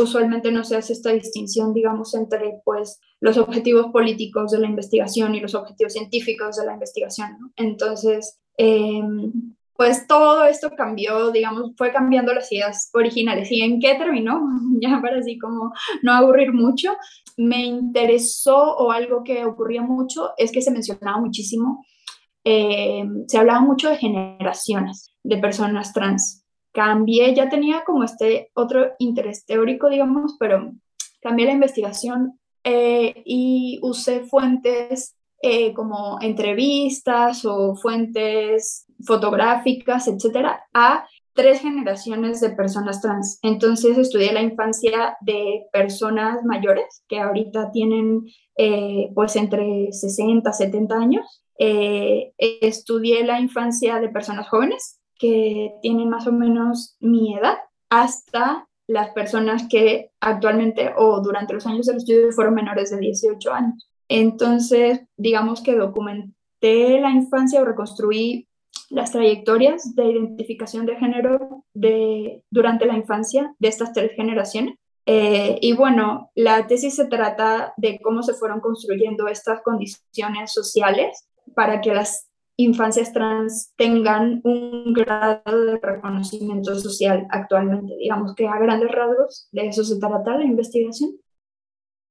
usualmente 0.00 0.50
no 0.50 0.64
se 0.64 0.76
hace 0.76 0.92
esta 0.92 1.10
distinción, 1.10 1.74
digamos, 1.74 2.14
entre 2.14 2.60
pues 2.64 3.00
los 3.20 3.36
objetivos 3.36 3.92
políticos 3.92 4.52
de 4.52 4.60
la 4.60 4.68
investigación 4.68 5.34
y 5.34 5.40
los 5.40 5.54
objetivos 5.54 5.92
científicos 5.92 6.56
de 6.56 6.66
la 6.66 6.74
investigación. 6.74 7.52
Entonces, 7.56 8.38
em, 8.56 9.54
pues 9.82 10.06
todo 10.06 10.44
esto 10.44 10.70
cambió, 10.76 11.32
digamos, 11.32 11.72
fue 11.76 11.90
cambiando 11.90 12.32
las 12.32 12.52
ideas 12.52 12.88
originales. 12.94 13.50
¿Y 13.50 13.62
en 13.62 13.80
qué 13.80 13.96
terminó? 13.96 14.40
Ya 14.80 15.00
para 15.02 15.18
así 15.18 15.40
como 15.40 15.72
no 16.02 16.12
aburrir 16.12 16.52
mucho, 16.52 16.96
me 17.36 17.64
interesó 17.64 18.76
o 18.76 18.92
algo 18.92 19.24
que 19.24 19.44
ocurría 19.44 19.82
mucho 19.82 20.30
es 20.36 20.52
que 20.52 20.62
se 20.62 20.70
mencionaba 20.70 21.18
muchísimo, 21.18 21.84
eh, 22.44 23.04
se 23.26 23.38
hablaba 23.38 23.60
mucho 23.60 23.88
de 23.88 23.96
generaciones 23.96 25.10
de 25.24 25.38
personas 25.38 25.92
trans. 25.92 26.46
Cambié, 26.72 27.34
ya 27.34 27.48
tenía 27.48 27.82
como 27.84 28.04
este 28.04 28.52
otro 28.54 28.92
interés 29.00 29.44
teórico, 29.46 29.88
digamos, 29.88 30.36
pero 30.38 30.70
cambié 31.20 31.46
la 31.46 31.54
investigación 31.54 32.38
eh, 32.62 33.20
y 33.24 33.80
usé 33.82 34.20
fuentes 34.20 35.16
eh, 35.42 35.74
como 35.74 36.18
entrevistas 36.20 37.44
o 37.44 37.74
fuentes 37.74 38.86
fotográficas, 39.04 40.06
etcétera, 40.06 40.64
a 40.72 41.04
tres 41.34 41.60
generaciones 41.60 42.40
de 42.40 42.50
personas 42.50 43.00
trans. 43.00 43.40
Entonces 43.42 43.98
estudié 43.98 44.32
la 44.32 44.42
infancia 44.42 45.16
de 45.20 45.64
personas 45.72 46.44
mayores 46.44 47.04
que 47.08 47.18
ahorita 47.18 47.72
tienen 47.72 48.22
eh, 48.56 49.10
pues 49.14 49.34
entre 49.36 49.90
60, 49.90 50.52
70 50.52 50.94
años. 50.94 51.44
Eh, 51.58 52.32
estudié 52.36 53.24
la 53.24 53.40
infancia 53.40 53.98
de 53.98 54.10
personas 54.10 54.48
jóvenes 54.48 55.00
que 55.18 55.72
tienen 55.82 56.08
más 56.08 56.26
o 56.26 56.32
menos 56.32 56.96
mi 57.00 57.36
edad 57.36 57.58
hasta 57.90 58.68
las 58.86 59.10
personas 59.10 59.66
que 59.68 60.10
actualmente 60.20 60.92
o 60.96 61.20
durante 61.20 61.54
los 61.54 61.66
años 61.66 61.86
del 61.86 61.96
estudio 61.96 62.32
fueron 62.32 62.54
menores 62.54 62.90
de 62.90 62.98
18 62.98 63.52
años. 63.52 63.91
Entonces, 64.14 65.00
digamos 65.16 65.62
que 65.62 65.74
documenté 65.74 67.00
la 67.00 67.10
infancia 67.10 67.62
o 67.62 67.64
reconstruí 67.64 68.46
las 68.90 69.10
trayectorias 69.10 69.94
de 69.94 70.04
identificación 70.04 70.84
de 70.84 70.96
género 70.96 71.64
durante 72.50 72.84
la 72.84 72.96
infancia 72.96 73.54
de 73.58 73.68
estas 73.68 73.94
tres 73.94 74.12
generaciones. 74.12 74.76
Eh, 75.06 75.58
y 75.62 75.72
bueno, 75.72 76.30
la 76.34 76.66
tesis 76.66 76.94
se 76.94 77.06
trata 77.06 77.72
de 77.78 78.00
cómo 78.02 78.22
se 78.22 78.34
fueron 78.34 78.60
construyendo 78.60 79.28
estas 79.28 79.62
condiciones 79.62 80.52
sociales 80.52 81.26
para 81.54 81.80
que 81.80 81.94
las 81.94 82.28
infancias 82.56 83.14
trans 83.14 83.72
tengan 83.76 84.42
un 84.44 84.92
grado 84.92 85.64
de 85.64 85.78
reconocimiento 85.78 86.78
social 86.78 87.26
actualmente. 87.30 87.96
Digamos 87.96 88.34
que 88.34 88.46
a 88.46 88.58
grandes 88.58 88.92
rasgos 88.92 89.48
de 89.52 89.68
eso 89.68 89.84
se 89.84 89.98
trata 89.98 90.36
la 90.36 90.44
investigación. 90.44 91.12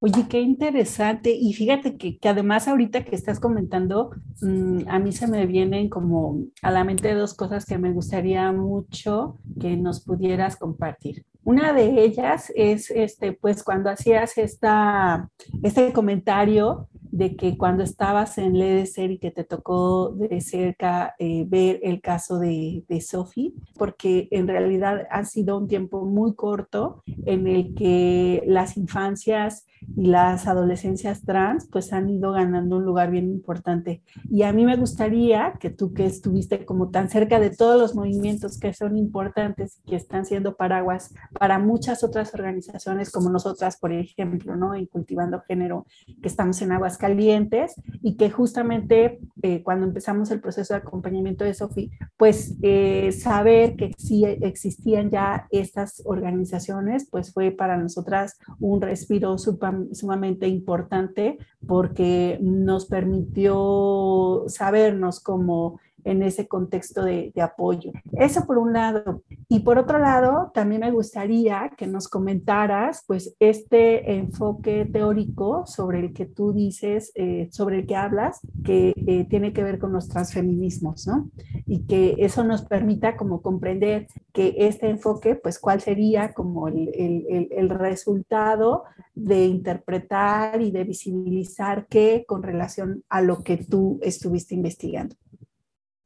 Oye, 0.03 0.25
qué 0.27 0.39
interesante. 0.41 1.29
Y 1.29 1.53
fíjate 1.53 1.95
que, 1.95 2.17
además 2.27 2.67
ahorita 2.67 3.05
que 3.05 3.15
estás 3.15 3.39
comentando, 3.39 4.09
mm, 4.41 4.87
a 4.87 4.97
mí 4.97 5.11
se 5.11 5.27
me 5.27 5.45
vienen 5.45 5.89
como 5.89 6.39
a 6.63 6.71
la 6.71 6.83
mente 6.83 7.13
dos 7.13 7.35
cosas 7.35 7.65
que 7.67 7.77
me 7.77 7.91
gustaría 7.91 8.51
mucho 8.51 9.37
que 9.59 9.77
nos 9.77 10.03
pudieras 10.03 10.55
compartir. 10.55 11.23
Una 11.43 11.71
de 11.73 12.03
ellas 12.03 12.51
es, 12.55 12.89
este, 12.89 13.33
pues, 13.33 13.63
cuando 13.63 13.91
hacías 13.91 14.39
esta, 14.39 15.29
este 15.61 15.93
comentario 15.93 16.87
de 17.11 17.35
que 17.35 17.57
cuando 17.57 17.83
estabas 17.83 18.37
en 18.37 18.57
Ledecer 18.57 19.11
y 19.11 19.19
que 19.19 19.31
te 19.31 19.43
tocó 19.43 20.11
de 20.11 20.41
cerca 20.41 21.15
eh, 21.19 21.45
ver 21.47 21.79
el 21.83 22.01
caso 22.01 22.39
de, 22.39 22.83
de 22.87 23.01
Sophie, 23.01 23.53
porque 23.77 24.27
en 24.31 24.47
realidad 24.47 25.07
ha 25.11 25.25
sido 25.25 25.57
un 25.57 25.67
tiempo 25.67 26.05
muy 26.05 26.35
corto 26.35 27.03
en 27.25 27.47
el 27.47 27.75
que 27.75 28.43
las 28.45 28.77
infancias 28.77 29.65
y 29.95 30.07
las 30.07 30.47
adolescencias 30.47 31.23
trans 31.23 31.67
pues 31.71 31.91
han 31.91 32.09
ido 32.09 32.31
ganando 32.31 32.77
un 32.77 32.85
lugar 32.85 33.11
bien 33.11 33.29
importante. 33.29 34.03
Y 34.29 34.43
a 34.43 34.53
mí 34.53 34.65
me 34.65 34.77
gustaría 34.77 35.53
que 35.59 35.69
tú 35.69 35.93
que 35.93 36.05
estuviste 36.05 36.65
como 36.65 36.89
tan 36.89 37.09
cerca 37.09 37.39
de 37.39 37.49
todos 37.49 37.79
los 37.79 37.95
movimientos 37.95 38.59
que 38.59 38.73
son 38.73 38.95
importantes 38.95 39.79
y 39.79 39.89
que 39.89 39.95
están 39.95 40.25
siendo 40.25 40.55
paraguas 40.55 41.13
para 41.37 41.59
muchas 41.59 42.03
otras 42.03 42.33
organizaciones 42.33 43.11
como 43.11 43.29
nosotras, 43.29 43.77
por 43.77 43.91
ejemplo, 43.91 44.55
¿no? 44.55 44.75
En 44.75 44.85
Cultivando 44.85 45.41
Género, 45.47 45.85
que 46.21 46.27
estamos 46.27 46.61
en 46.61 46.71
Aguas 46.71 46.97
Calientes 47.01 47.73
y 48.03 48.15
que 48.15 48.29
justamente 48.29 49.19
eh, 49.41 49.63
cuando 49.63 49.87
empezamos 49.87 50.29
el 50.29 50.39
proceso 50.39 50.75
de 50.75 50.81
acompañamiento 50.81 51.43
de 51.43 51.55
Sofi, 51.55 51.89
pues 52.15 52.55
eh, 52.61 53.11
saber 53.11 53.75
que 53.75 53.91
sí 53.97 54.23
existían 54.23 55.09
ya 55.09 55.47
estas 55.49 56.03
organizaciones, 56.05 57.07
pues 57.09 57.33
fue 57.33 57.49
para 57.49 57.75
nosotras 57.77 58.37
un 58.59 58.81
respiro 58.81 59.37
sumamente 59.39 60.47
importante 60.47 61.39
porque 61.65 62.37
nos 62.41 62.85
permitió 62.85 64.45
sabernos 64.47 65.19
como 65.19 65.79
en 66.03 66.23
ese 66.23 66.47
contexto 66.47 67.03
de, 67.03 67.31
apoyo. 67.41 67.91
Eso 68.13 68.45
por 68.45 68.57
un 68.57 68.73
lado. 68.73 69.23
Y 69.49 69.61
por 69.61 69.77
otro 69.79 69.97
lado, 69.97 70.51
también 70.53 70.81
me 70.81 70.91
gustaría 70.91 71.71
que 71.75 71.87
nos 71.87 72.07
comentaras, 72.07 73.03
pues, 73.07 73.35
este 73.39 74.13
enfoque 74.13 74.85
teórico 74.85 75.65
sobre 75.65 75.99
el 75.99 76.13
que 76.13 76.25
tú 76.25 76.53
dices, 76.53 77.11
eh, 77.15 77.49
sobre 77.51 77.79
el 77.79 77.87
que 77.87 77.95
hablas, 77.95 78.41
que 78.63 78.93
eh, 78.95 79.25
tiene 79.29 79.53
que 79.53 79.63
ver 79.63 79.79
con 79.79 79.91
los 79.91 80.07
transfeminismos, 80.07 81.07
¿no? 81.07 81.29
Y 81.65 81.85
que 81.85 82.15
eso 82.19 82.43
nos 82.43 82.61
permita 82.63 83.17
como 83.17 83.41
comprender 83.41 84.07
que 84.33 84.55
este 84.57 84.89
enfoque, 84.89 85.35
pues, 85.35 85.59
cuál 85.59 85.81
sería 85.81 86.33
como 86.33 86.67
el, 86.67 87.69
resultado 87.71 88.83
de 89.15 89.45
interpretar 89.45 90.61
y 90.61 90.71
de 90.71 90.83
visibilizar 90.83 91.87
qué 91.87 92.25
con 92.27 92.43
relación 92.43 93.03
a 93.09 93.21
lo 93.21 93.43
que 93.43 93.57
tú 93.57 93.99
estuviste 94.01 94.55
investigando 94.55 95.15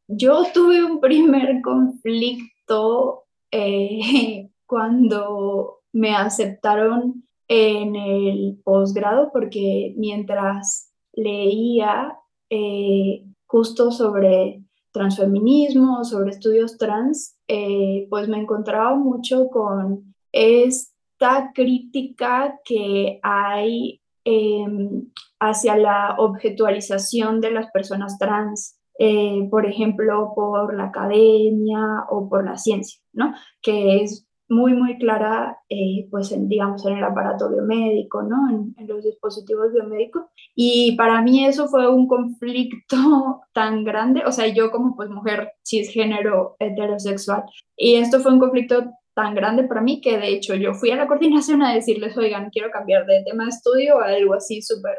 yo 0.07 0.43
tuve 0.53 0.83
un 0.83 0.99
primer 0.99 1.61
conflicto 1.61 3.25
eh, 3.51 4.49
cuando 4.65 5.79
me 5.93 6.15
aceptaron 6.15 7.23
en 7.47 7.95
el 7.95 8.59
posgrado, 8.63 9.29
porque 9.31 9.93
mientras 9.97 10.91
leía 11.13 12.17
eh, 12.49 13.23
justo 13.45 13.91
sobre 13.91 14.63
transfeminismo, 14.91 16.03
sobre 16.03 16.31
estudios 16.31 16.77
trans, 16.77 17.37
eh, 17.47 18.07
pues 18.09 18.27
me 18.27 18.39
encontraba 18.39 18.95
mucho 18.95 19.49
con 19.49 20.15
esta 20.31 21.51
crítica 21.53 22.59
que 22.63 23.19
hay 23.21 24.01
em, 24.23 25.11
hacia 25.39 25.77
la 25.77 26.15
objetualización 26.17 27.41
de 27.41 27.51
las 27.51 27.69
personas 27.71 28.17
trans, 28.17 28.79
eh, 28.99 29.47
por 29.49 29.65
ejemplo, 29.65 30.31
por 30.35 30.75
la 30.75 30.85
academia 30.85 32.05
o 32.09 32.29
por 32.29 32.45
la 32.45 32.57
ciencia, 32.57 32.99
¿no? 33.13 33.33
Que 33.61 34.01
es 34.03 34.27
muy, 34.47 34.73
muy 34.73 34.97
clara, 34.97 35.57
eh, 35.69 36.07
pues, 36.11 36.31
en, 36.31 36.47
digamos, 36.47 36.85
en 36.85 36.97
el 36.97 37.03
aparato 37.03 37.49
biomédico, 37.49 38.21
¿no? 38.23 38.49
En, 38.49 38.75
en, 38.77 38.87
los 38.87 39.03
dispositivos 39.03 39.73
biomédicos. 39.73 40.23
Y 40.55 40.95
para 40.95 41.21
mí 41.21 41.45
eso 41.45 41.67
fue 41.67 41.89
un 41.89 42.07
conflicto 42.07 42.95
tan 43.53 43.83
grande, 43.83 44.23
o 44.25 44.31
sea, 44.31 44.47
yo 44.47 44.71
como, 44.71 44.95
pues, 44.95 45.09
mujer 45.09 45.53
cisgénero 45.65 46.55
heterosexual, 46.59 47.43
y 47.75 47.95
esto 47.95 48.19
fue 48.19 48.33
un 48.33 48.39
conflicto 48.39 48.83
tan 49.15 49.33
grande 49.33 49.63
para 49.63 49.81
mí 49.81 50.01
que 50.01 50.17
de 50.17 50.27
hecho 50.27 50.55
yo 50.55 50.73
fui 50.73 50.91
a 50.91 50.97
la 50.97 51.07
coordinación 51.07 51.63
a 51.63 51.73
decirles, 51.73 52.17
oigan, 52.17 52.49
quiero 52.51 52.69
cambiar 52.69 53.05
de 53.05 53.23
tema 53.25 53.45
de 53.45 53.49
estudio 53.49 54.01
a 54.01 54.07
algo 54.07 54.33
así 54.33 54.61
súper 54.61 54.95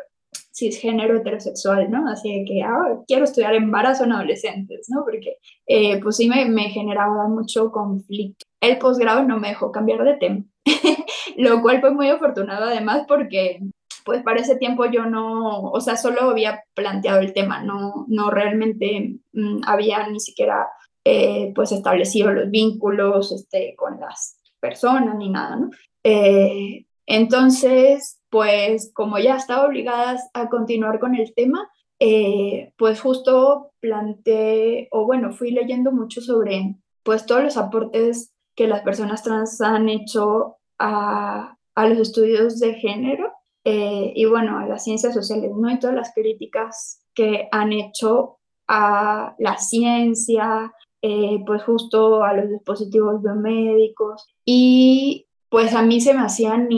cisgénero 0.56 1.18
heterosexual, 1.18 1.90
¿no? 1.90 2.08
Así 2.08 2.44
que 2.46 2.62
ah, 2.62 3.00
quiero 3.06 3.24
estudiar 3.24 3.54
embarazo 3.54 4.04
en 4.04 4.12
adolescentes, 4.12 4.86
¿no? 4.88 5.04
Porque 5.04 5.36
eh, 5.66 6.00
pues 6.02 6.16
sí 6.16 6.28
me, 6.28 6.46
me 6.46 6.70
generaba 6.70 7.28
mucho 7.28 7.70
conflicto. 7.70 8.46
El 8.60 8.78
posgrado 8.78 9.22
no 9.22 9.38
me 9.38 9.48
dejó 9.48 9.70
cambiar 9.70 10.02
de 10.04 10.14
tema, 10.14 10.44
lo 11.36 11.60
cual 11.60 11.80
fue 11.80 11.90
muy 11.92 12.08
afortunado 12.08 12.64
además 12.64 13.04
porque 13.06 13.60
pues 14.04 14.22
para 14.22 14.40
ese 14.40 14.56
tiempo 14.56 14.86
yo 14.86 15.04
no, 15.06 15.62
o 15.62 15.80
sea, 15.80 15.96
solo 15.96 16.30
había 16.30 16.62
planteado 16.74 17.20
el 17.20 17.32
tema, 17.32 17.62
no, 17.62 18.06
no 18.08 18.30
realmente 18.30 19.16
mm, 19.32 19.62
había 19.66 20.08
ni 20.08 20.20
siquiera 20.20 20.68
eh, 21.04 21.52
pues 21.54 21.72
establecido 21.72 22.32
los 22.32 22.50
vínculos 22.50 23.32
este, 23.32 23.74
con 23.76 24.00
las 24.00 24.40
personas 24.60 25.16
ni 25.16 25.28
nada, 25.28 25.56
¿no? 25.56 25.70
Eh, 26.04 26.86
entonces, 27.06 28.20
pues 28.36 28.92
como 28.92 29.18
ya 29.18 29.36
estaba 29.36 29.64
obligada 29.64 30.20
a 30.34 30.50
continuar 30.50 30.98
con 30.98 31.14
el 31.14 31.32
tema, 31.32 31.70
eh, 31.98 32.74
pues 32.76 33.00
justo 33.00 33.72
planteé, 33.80 34.88
o 34.90 35.06
bueno, 35.06 35.32
fui 35.32 35.52
leyendo 35.52 35.90
mucho 35.90 36.20
sobre 36.20 36.76
pues 37.02 37.24
todos 37.24 37.42
los 37.42 37.56
aportes 37.56 38.34
que 38.54 38.66
las 38.66 38.82
personas 38.82 39.22
trans 39.22 39.62
han 39.62 39.88
hecho 39.88 40.58
a, 40.78 41.56
a 41.74 41.88
los 41.88 41.98
estudios 41.98 42.60
de 42.60 42.74
género 42.74 43.32
eh, 43.64 44.12
y 44.14 44.26
bueno, 44.26 44.58
a 44.58 44.66
las 44.66 44.84
ciencias 44.84 45.14
sociales, 45.14 45.52
¿no? 45.56 45.70
Y 45.70 45.78
todas 45.78 45.96
las 45.96 46.12
críticas 46.12 47.00
que 47.14 47.48
han 47.52 47.72
hecho 47.72 48.36
a 48.68 49.34
la 49.38 49.56
ciencia, 49.56 50.74
eh, 51.00 51.42
pues 51.46 51.62
justo 51.62 52.22
a 52.22 52.34
los 52.34 52.50
dispositivos 52.50 53.22
biomédicos 53.22 54.26
y 54.44 55.26
pues 55.48 55.72
a 55.72 55.80
mí 55.80 56.02
se 56.02 56.12
me 56.12 56.20
hacían 56.20 56.68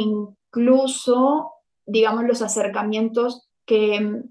incluso, 0.48 1.52
digamos, 1.86 2.24
los 2.24 2.42
acercamientos 2.42 3.48
que 3.66 4.22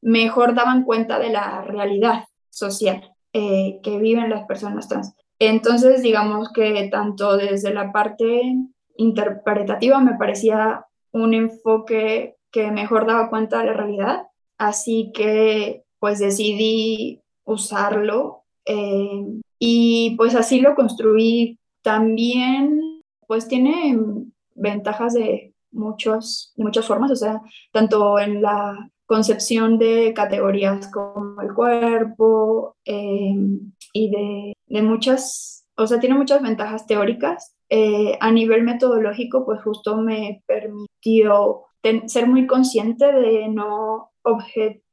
mejor 0.00 0.54
daban 0.54 0.84
cuenta 0.84 1.18
de 1.18 1.30
la 1.30 1.62
realidad 1.62 2.24
social 2.50 3.12
eh, 3.32 3.80
que 3.82 3.98
viven 3.98 4.30
las 4.30 4.46
personas 4.46 4.88
trans. 4.88 5.14
Entonces, 5.38 6.02
digamos 6.02 6.52
que 6.52 6.88
tanto 6.90 7.36
desde 7.36 7.72
la 7.72 7.92
parte 7.92 8.42
interpretativa 8.96 10.00
me 10.00 10.16
parecía 10.16 10.86
un 11.12 11.34
enfoque 11.34 12.36
que 12.50 12.70
mejor 12.70 13.06
daba 13.06 13.30
cuenta 13.30 13.58
de 13.58 13.66
la 13.66 13.72
realidad, 13.74 14.22
así 14.56 15.12
que 15.14 15.84
pues 16.00 16.18
decidí 16.18 17.20
usarlo 17.44 18.44
eh, 18.64 19.26
y 19.58 20.14
pues 20.16 20.34
así 20.34 20.60
lo 20.60 20.74
construí. 20.74 21.58
También 21.82 23.02
pues 23.26 23.46
tiene 23.46 23.96
ventajas 24.58 25.14
de 25.14 25.54
muchos, 25.70 26.52
muchas 26.56 26.86
formas, 26.86 27.10
o 27.10 27.16
sea, 27.16 27.40
tanto 27.72 28.18
en 28.18 28.42
la 28.42 28.90
concepción 29.06 29.78
de 29.78 30.12
categorías 30.14 30.90
como 30.90 31.40
el 31.40 31.54
cuerpo 31.54 32.76
eh, 32.84 33.34
y 33.92 34.10
de, 34.10 34.52
de, 34.66 34.82
muchas, 34.82 35.66
o 35.76 35.86
sea, 35.86 35.98
tiene 35.98 36.16
muchas 36.16 36.42
ventajas 36.42 36.86
teóricas. 36.86 37.54
Eh, 37.70 38.16
a 38.20 38.30
nivel 38.30 38.62
metodológico, 38.62 39.44
pues 39.44 39.62
justo 39.62 39.98
me 39.98 40.42
permitió 40.46 41.64
ser 42.06 42.26
muy 42.26 42.46
consciente 42.46 43.12
de 43.12 43.48
no, 43.48 44.10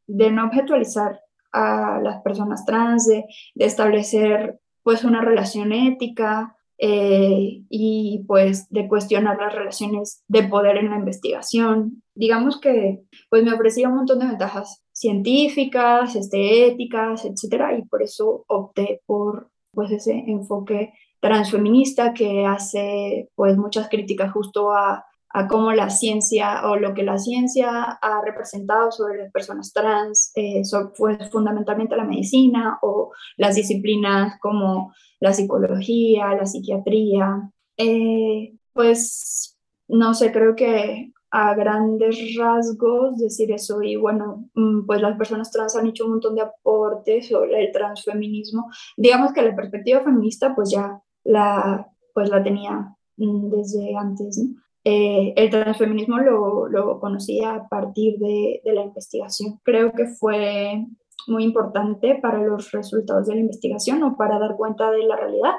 de 0.07 0.31
no 0.31 0.45
objetualizar 0.45 1.21
a 1.51 1.99
las 2.01 2.21
personas 2.21 2.65
trans, 2.65 3.07
de, 3.07 3.25
de 3.55 3.65
establecer 3.65 4.59
pues 4.83 5.03
una 5.03 5.21
relación 5.21 5.71
ética, 5.71 6.54
eh, 6.77 7.63
y 7.69 8.23
pues 8.27 8.67
de 8.69 8.87
cuestionar 8.87 9.37
las 9.37 9.53
relaciones 9.53 10.23
de 10.27 10.43
poder 10.43 10.77
en 10.77 10.89
la 10.89 10.97
investigación. 10.97 12.03
Digamos 12.13 12.59
que 12.59 13.01
pues 13.29 13.43
me 13.43 13.53
ofrecía 13.53 13.89
un 13.89 13.95
montón 13.95 14.19
de 14.19 14.27
ventajas 14.27 14.83
científicas, 14.91 16.15
este, 16.15 16.67
éticas, 16.67 17.25
etcétera, 17.25 17.77
y 17.77 17.83
por 17.83 18.01
eso 18.03 18.45
opté 18.47 19.01
por 19.05 19.49
pues 19.71 19.91
ese 19.91 20.23
enfoque 20.27 20.93
transfeminista 21.19 22.13
que 22.13 22.45
hace 22.45 23.29
pues 23.35 23.57
muchas 23.57 23.89
críticas 23.89 24.31
justo 24.31 24.71
a 24.71 25.05
a 25.37 25.49
cómo 25.49 25.73
la 25.73 25.89
ciencia 25.89 26.65
o 26.69 26.77
lo 26.77 26.93
que 26.93 27.03
la 27.03 27.17
ciencia 27.17 27.99
ha 28.01 28.21
representado 28.21 28.89
sobre 28.89 29.17
las 29.17 29.31
personas 29.33 29.73
trans, 29.73 30.31
eh, 30.33 30.61
pues 30.97 31.29
fundamentalmente 31.29 31.97
la 31.97 32.05
medicina 32.05 32.79
o 32.81 33.11
las 33.35 33.55
disciplinas 33.55 34.39
como 34.39 34.93
la 35.19 35.33
psicología, 35.33 36.33
la 36.35 36.45
psiquiatría. 36.45 37.51
Eh, 37.75 38.53
pues 38.71 39.57
no 39.89 40.13
sé, 40.13 40.31
creo 40.31 40.55
que 40.55 41.11
a 41.31 41.53
grandes 41.53 42.17
rasgos 42.37 43.17
decir 43.17 43.51
eso 43.51 43.81
y 43.81 43.97
bueno, 43.97 44.49
mm, 44.53 44.85
pues 44.85 45.01
las 45.01 45.17
personas 45.17 45.51
trans 45.51 45.75
han 45.75 45.87
hecho 45.87 46.05
un 46.05 46.11
montón 46.11 46.35
de 46.35 46.43
aportes 46.43 47.27
sobre 47.27 47.61
el 47.61 47.73
transfeminismo. 47.73 48.71
Digamos 48.95 49.33
que 49.33 49.41
la 49.41 49.53
perspectiva 49.53 49.99
feminista 49.99 50.55
pues 50.55 50.71
ya 50.71 51.01
la, 51.25 51.89
pues 52.13 52.29
la 52.29 52.41
tenía 52.41 52.95
mm, 53.17 53.49
desde 53.49 53.97
antes, 53.97 54.37
¿no? 54.37 54.64
Eh, 54.87 55.33
el 55.35 55.49
transfeminismo 55.49 56.19
lo, 56.19 56.67
lo, 56.67 56.99
conocí 56.99 57.43
a 57.43 57.67
partir 57.67 58.19
de, 58.19 58.61
la 58.65 58.83
investigación. 58.83 59.59
Creo 59.63 59.91
que 59.91 60.05
fue 60.05 60.85
muy 61.25 61.43
importante 61.43 62.19
para 62.21 62.37
los 62.43 62.71
resultados 62.71 63.25
de 63.25 63.33
la 63.33 63.41
investigación 63.41 64.03
o 64.03 64.15
para 64.15 64.37
dar 64.37 64.55
cuenta 64.55 64.91
de 64.91 65.03
la 65.03 65.15
realidad. 65.15 65.53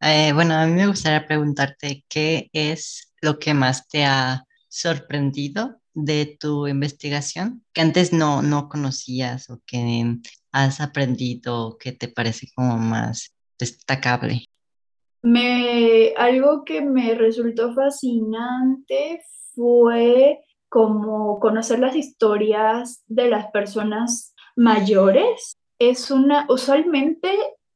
Eh, 0.00 0.32
bueno, 0.32 0.54
a 0.54 0.66
mí 0.66 0.72
me 0.72 0.86
gustaría 0.86 1.26
preguntarte 1.26 2.04
qué 2.08 2.48
es 2.52 3.12
lo 3.20 3.40
que 3.40 3.54
más 3.54 3.88
te 3.88 4.04
ha 4.04 4.44
sorprendido 4.68 5.80
de 5.92 6.36
tu 6.38 6.68
investigación 6.68 7.64
que 7.72 7.80
antes 7.80 8.12
no, 8.12 8.42
no 8.42 8.68
conocías 8.68 9.50
o 9.50 9.60
que 9.66 10.18
has 10.52 10.80
aprendido 10.80 11.76
que 11.78 11.90
te 11.90 12.06
parece 12.06 12.48
como 12.54 12.78
más 12.78 13.34
destacable. 13.58 14.46
Me, 15.24 16.12
algo 16.18 16.66
que 16.66 16.82
me 16.82 17.14
resultó 17.14 17.72
fascinante 17.72 19.22
fue 19.54 20.40
como 20.68 21.40
conocer 21.40 21.78
las 21.78 21.96
historias 21.96 23.02
de 23.06 23.30
las 23.30 23.50
personas 23.50 24.34
mayores. 24.54 25.56
Es 25.78 26.10
una, 26.10 26.44
usualmente 26.50 27.30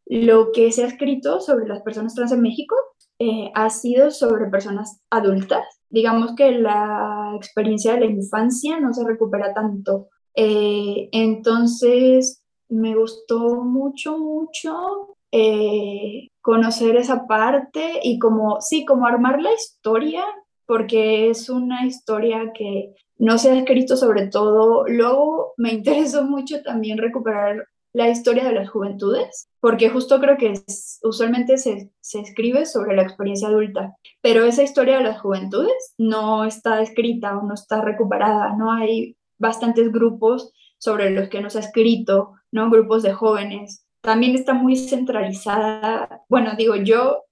lo 0.05 0.53
que 0.53 0.71
se 0.73 0.85
ha 0.85 0.89
escrito 0.89 1.41
sobre 1.41 1.67
las 1.67 1.81
personas 1.81 2.15
trans 2.15 2.33
en 2.33 2.43
México 2.43 2.77
eh, 3.19 3.51
ha 3.55 3.71
sido 3.71 4.11
sobre 4.11 4.51
personas 4.51 5.01
adultas. 5.09 5.65
Digamos 5.89 6.35
que 6.37 6.53
la 6.53 7.33
experiencia 7.35 7.95
de 7.95 8.01
la 8.01 8.07
infancia 8.13 8.79
no 8.79 8.93
se 8.93 9.07
recupera 9.07 9.55
tanto. 9.55 10.09
Eh, 10.35 11.09
entonces, 11.13 12.45
me 12.69 12.95
gustó 12.95 13.65
mucho, 13.65 14.19
mucho 14.19 15.17
eh, 15.33 16.29
conocer 16.41 16.97
esa 16.97 17.27
parte 17.27 18.01
y 18.03 18.19
como, 18.19 18.61
sí, 18.61 18.85
como 18.85 19.07
armar 19.07 19.41
la 19.43 19.53
historia, 19.53 20.25
porque 20.67 21.31
es 21.31 21.51
una 21.51 21.87
historia 21.87 22.53
que 22.55 22.95
no 23.19 23.39
se 23.39 23.51
ha 23.51 23.59
escrito 23.59 23.97
sobre 23.97 24.29
todo. 24.29 24.87
Luego 24.87 25.55
me 25.57 25.73
interesó 25.73 26.25
mucho 26.25 26.63
también 26.63 26.99
recuperar 26.99 27.67
la 27.93 28.09
historia 28.09 28.45
de 28.45 28.53
las 28.53 28.69
juventudes, 28.71 29.49
porque 29.61 29.89
justo 29.89 30.21
creo 30.21 30.37
que 30.37 30.55
usualmente 31.03 31.57
se, 31.57 31.91
se, 32.01 32.21
escribe 32.21 32.67
sobre 32.67 32.95
la 32.95 33.03
experiencia 33.03 33.49
adulta, 33.49 33.97
pero 34.21 34.45
esa 34.45 34.63
historia 34.63 34.99
de 34.99 35.05
las 35.05 35.21
juventudes 35.21 35.95
no 35.97 36.45
está 36.45 36.81
escrita 36.83 37.37
o 37.39 37.43
no 37.43 37.55
está 37.55 37.81
recuperada, 37.81 38.55
no 38.57 38.71
hay 38.71 39.17
bastantes 39.39 39.91
grupos 39.91 40.53
sobre 40.79 41.11
los 41.11 41.29
que 41.29 41.41
no 41.41 41.51
se 41.51 41.59
ha 41.59 41.63
escrito, 41.63 42.35
¿no? 42.53 42.71
Grupos 42.71 43.03
de 43.03 43.15
jóvenes 43.15 43.88
también 44.01 44.35
está 44.35 44.55
muy 44.55 44.77
centralizada. 44.77 46.23
Bueno, 46.29 46.53
digo, 46.57 46.77
yo 46.77 47.25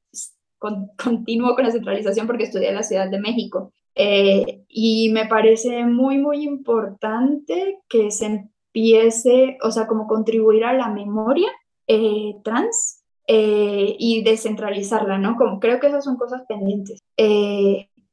continúo 0.97 1.55
con 1.55 1.65
la 1.65 1.71
centralización 1.71 2.27
porque 2.27 2.45
estudié 2.45 2.69
en 2.69 2.75
la 2.75 2.83
Ciudad 2.83 3.11
de 3.11 3.21
México. 3.21 3.73
Eh, 3.95 4.65
y 4.69 5.11
me 5.11 5.27
parece 5.27 5.85
muy, 5.85 6.19
muy 6.19 6.45
importante 6.45 7.79
que 7.89 8.11
se 8.11 8.27
empiece, 8.27 9.57
o 9.63 9.71
sea, 9.71 9.87
como 9.87 10.07
contribuir 10.07 10.65
a 10.65 10.75
la 10.75 10.89
memoria 10.89 11.49
eh, 11.87 12.35
trans 12.45 13.03
eh, 13.27 13.97
y 13.99 14.23
descentralizarla, 14.23 15.19
¿no? 15.19 15.37
Como 15.37 15.61
creo 15.61 15.81
que 15.81 15.87
esas 15.87 16.05
son 16.05 16.17
cosas 16.17 16.43
pendientes. 16.47 17.01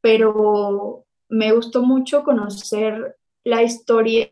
pero 0.01 1.05
me 1.29 1.51
gustó 1.53 1.81
mucho 1.81 2.23
conocer 2.23 3.17
la 3.43 3.63
historia, 3.63 4.29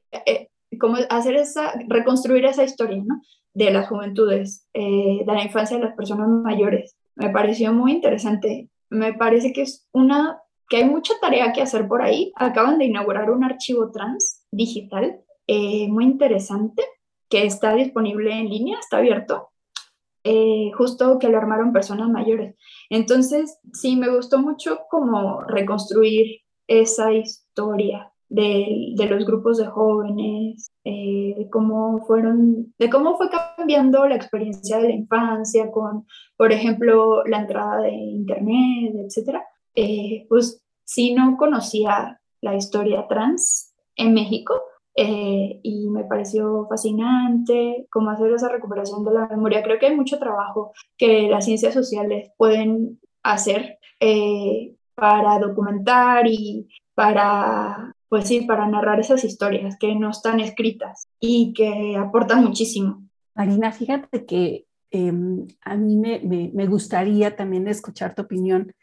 cómo 0.80 0.98
hacer 1.10 1.36
esa, 1.36 1.74
reconstruir 1.88 2.46
esa 2.46 2.64
historia, 2.64 3.04
¿no? 3.04 3.22
De 3.54 3.72
las 3.72 3.90
juventudes, 3.90 4.68
de 4.74 5.24
la 5.26 5.44
infancia 5.44 5.78
de 5.78 5.84
las 5.84 5.96
personas 5.96 6.30
mayores. 6.30 6.96
Me 7.16 7.30
pareció 7.30 7.74
muy 7.74 7.92
interesante. 7.92 8.70
Me 8.90 9.14
parece 9.14 9.52
que 9.52 9.64
es 9.64 9.88
una 9.92 10.40
que 10.72 10.78
hay 10.78 10.86
mucha 10.86 11.14
tarea 11.20 11.52
que 11.52 11.62
hacer 11.62 11.86
por 11.88 12.02
ahí. 12.02 12.32
Acaban 12.38 12.78
de 12.78 12.86
inaugurar 12.86 13.30
un 13.30 13.44
archivo 13.44 13.92
trans 13.92 14.46
digital 14.52 15.22
eh, 15.46 15.90
muy 15.90 16.06
interesante 16.06 16.82
que 17.28 17.46
está 17.46 17.74
disponible 17.76 18.34
en 18.34 18.50
línea, 18.50 18.80
está 18.80 18.98
abierto, 18.98 19.50
eh, 20.24 20.72
justo 20.78 21.20
que 21.20 21.28
lo 21.28 21.38
armaron 21.38 21.74
personas 21.74 22.10
mayores. 22.10 22.56
Entonces, 22.90 23.60
sí, 23.74 23.98
me 23.98 24.08
gustó 24.10 24.40
mucho 24.40 24.80
como 24.90 25.42
reconstruir 25.42 26.40
esa 26.68 27.12
historia 27.12 28.14
de, 28.30 28.94
de 28.96 29.06
los 29.08 29.26
grupos 29.26 29.58
de 29.58 29.68
jóvenes, 29.68 30.71
eh, 30.84 31.36
de 31.38 31.50
cómo 31.50 32.00
fueron, 32.06 32.74
de 32.78 32.90
cómo 32.90 33.18
fue 33.18 33.30
cambiando 33.30 34.08
la 34.08 34.16
experiencia 34.16 34.78
de 34.78 34.90
la 34.90 34.96
infancia 34.96 35.72
con, 35.72 36.06
por 36.38 36.52
ejemplo, 36.52 37.24
la 37.26 37.42
entrada 37.42 37.82
de 37.82 37.92
internet, 37.92 38.94
etcétera. 39.06 39.46
Eh, 39.76 40.26
pues 40.30 40.62
sí 40.84 41.14
no 41.14 41.38
conocía 41.38 42.20
la 42.42 42.56
historia 42.56 43.08
trans 43.08 43.74
en 43.96 44.14
México 44.14 44.62
eh, 44.96 45.60
y 45.64 45.90
me 45.90 46.04
pareció 46.04 46.68
fascinante 46.68 47.88
cómo 47.90 48.10
hacer 48.10 48.32
esa 48.34 48.50
recuperación 48.50 49.06
de 49.06 49.14
la 49.14 49.28
memoria. 49.28 49.64
Creo 49.64 49.80
que 49.80 49.88
hay 49.88 49.96
mucho 49.96 50.20
trabajo 50.20 50.74
que 50.98 51.30
las 51.30 51.46
ciencias 51.46 51.74
sociales 51.74 52.32
pueden 52.38 53.00
hacer 53.24 53.78
eh, 54.00 54.76
para 54.96 55.40
documentar 55.40 56.28
y 56.28 56.68
para, 56.94 57.91
pues 58.12 58.28
sí, 58.28 58.42
para 58.42 58.68
narrar 58.68 59.00
esas 59.00 59.24
historias 59.24 59.78
que 59.80 59.96
no 59.96 60.10
están 60.10 60.42
escritas 60.42 61.08
y 61.18 61.54
que 61.54 61.96
aportan 61.96 62.44
muchísimo. 62.44 63.08
Marina, 63.34 63.72
fíjate 63.72 64.26
que 64.26 64.66
em, 64.90 65.48
a 65.64 65.78
mí 65.78 65.96
me, 65.96 66.52
me 66.54 66.68
gustaría 66.68 67.38
también 67.38 67.70
escuchar 67.70 68.14
tu 68.14 68.24
opinión 68.24 68.74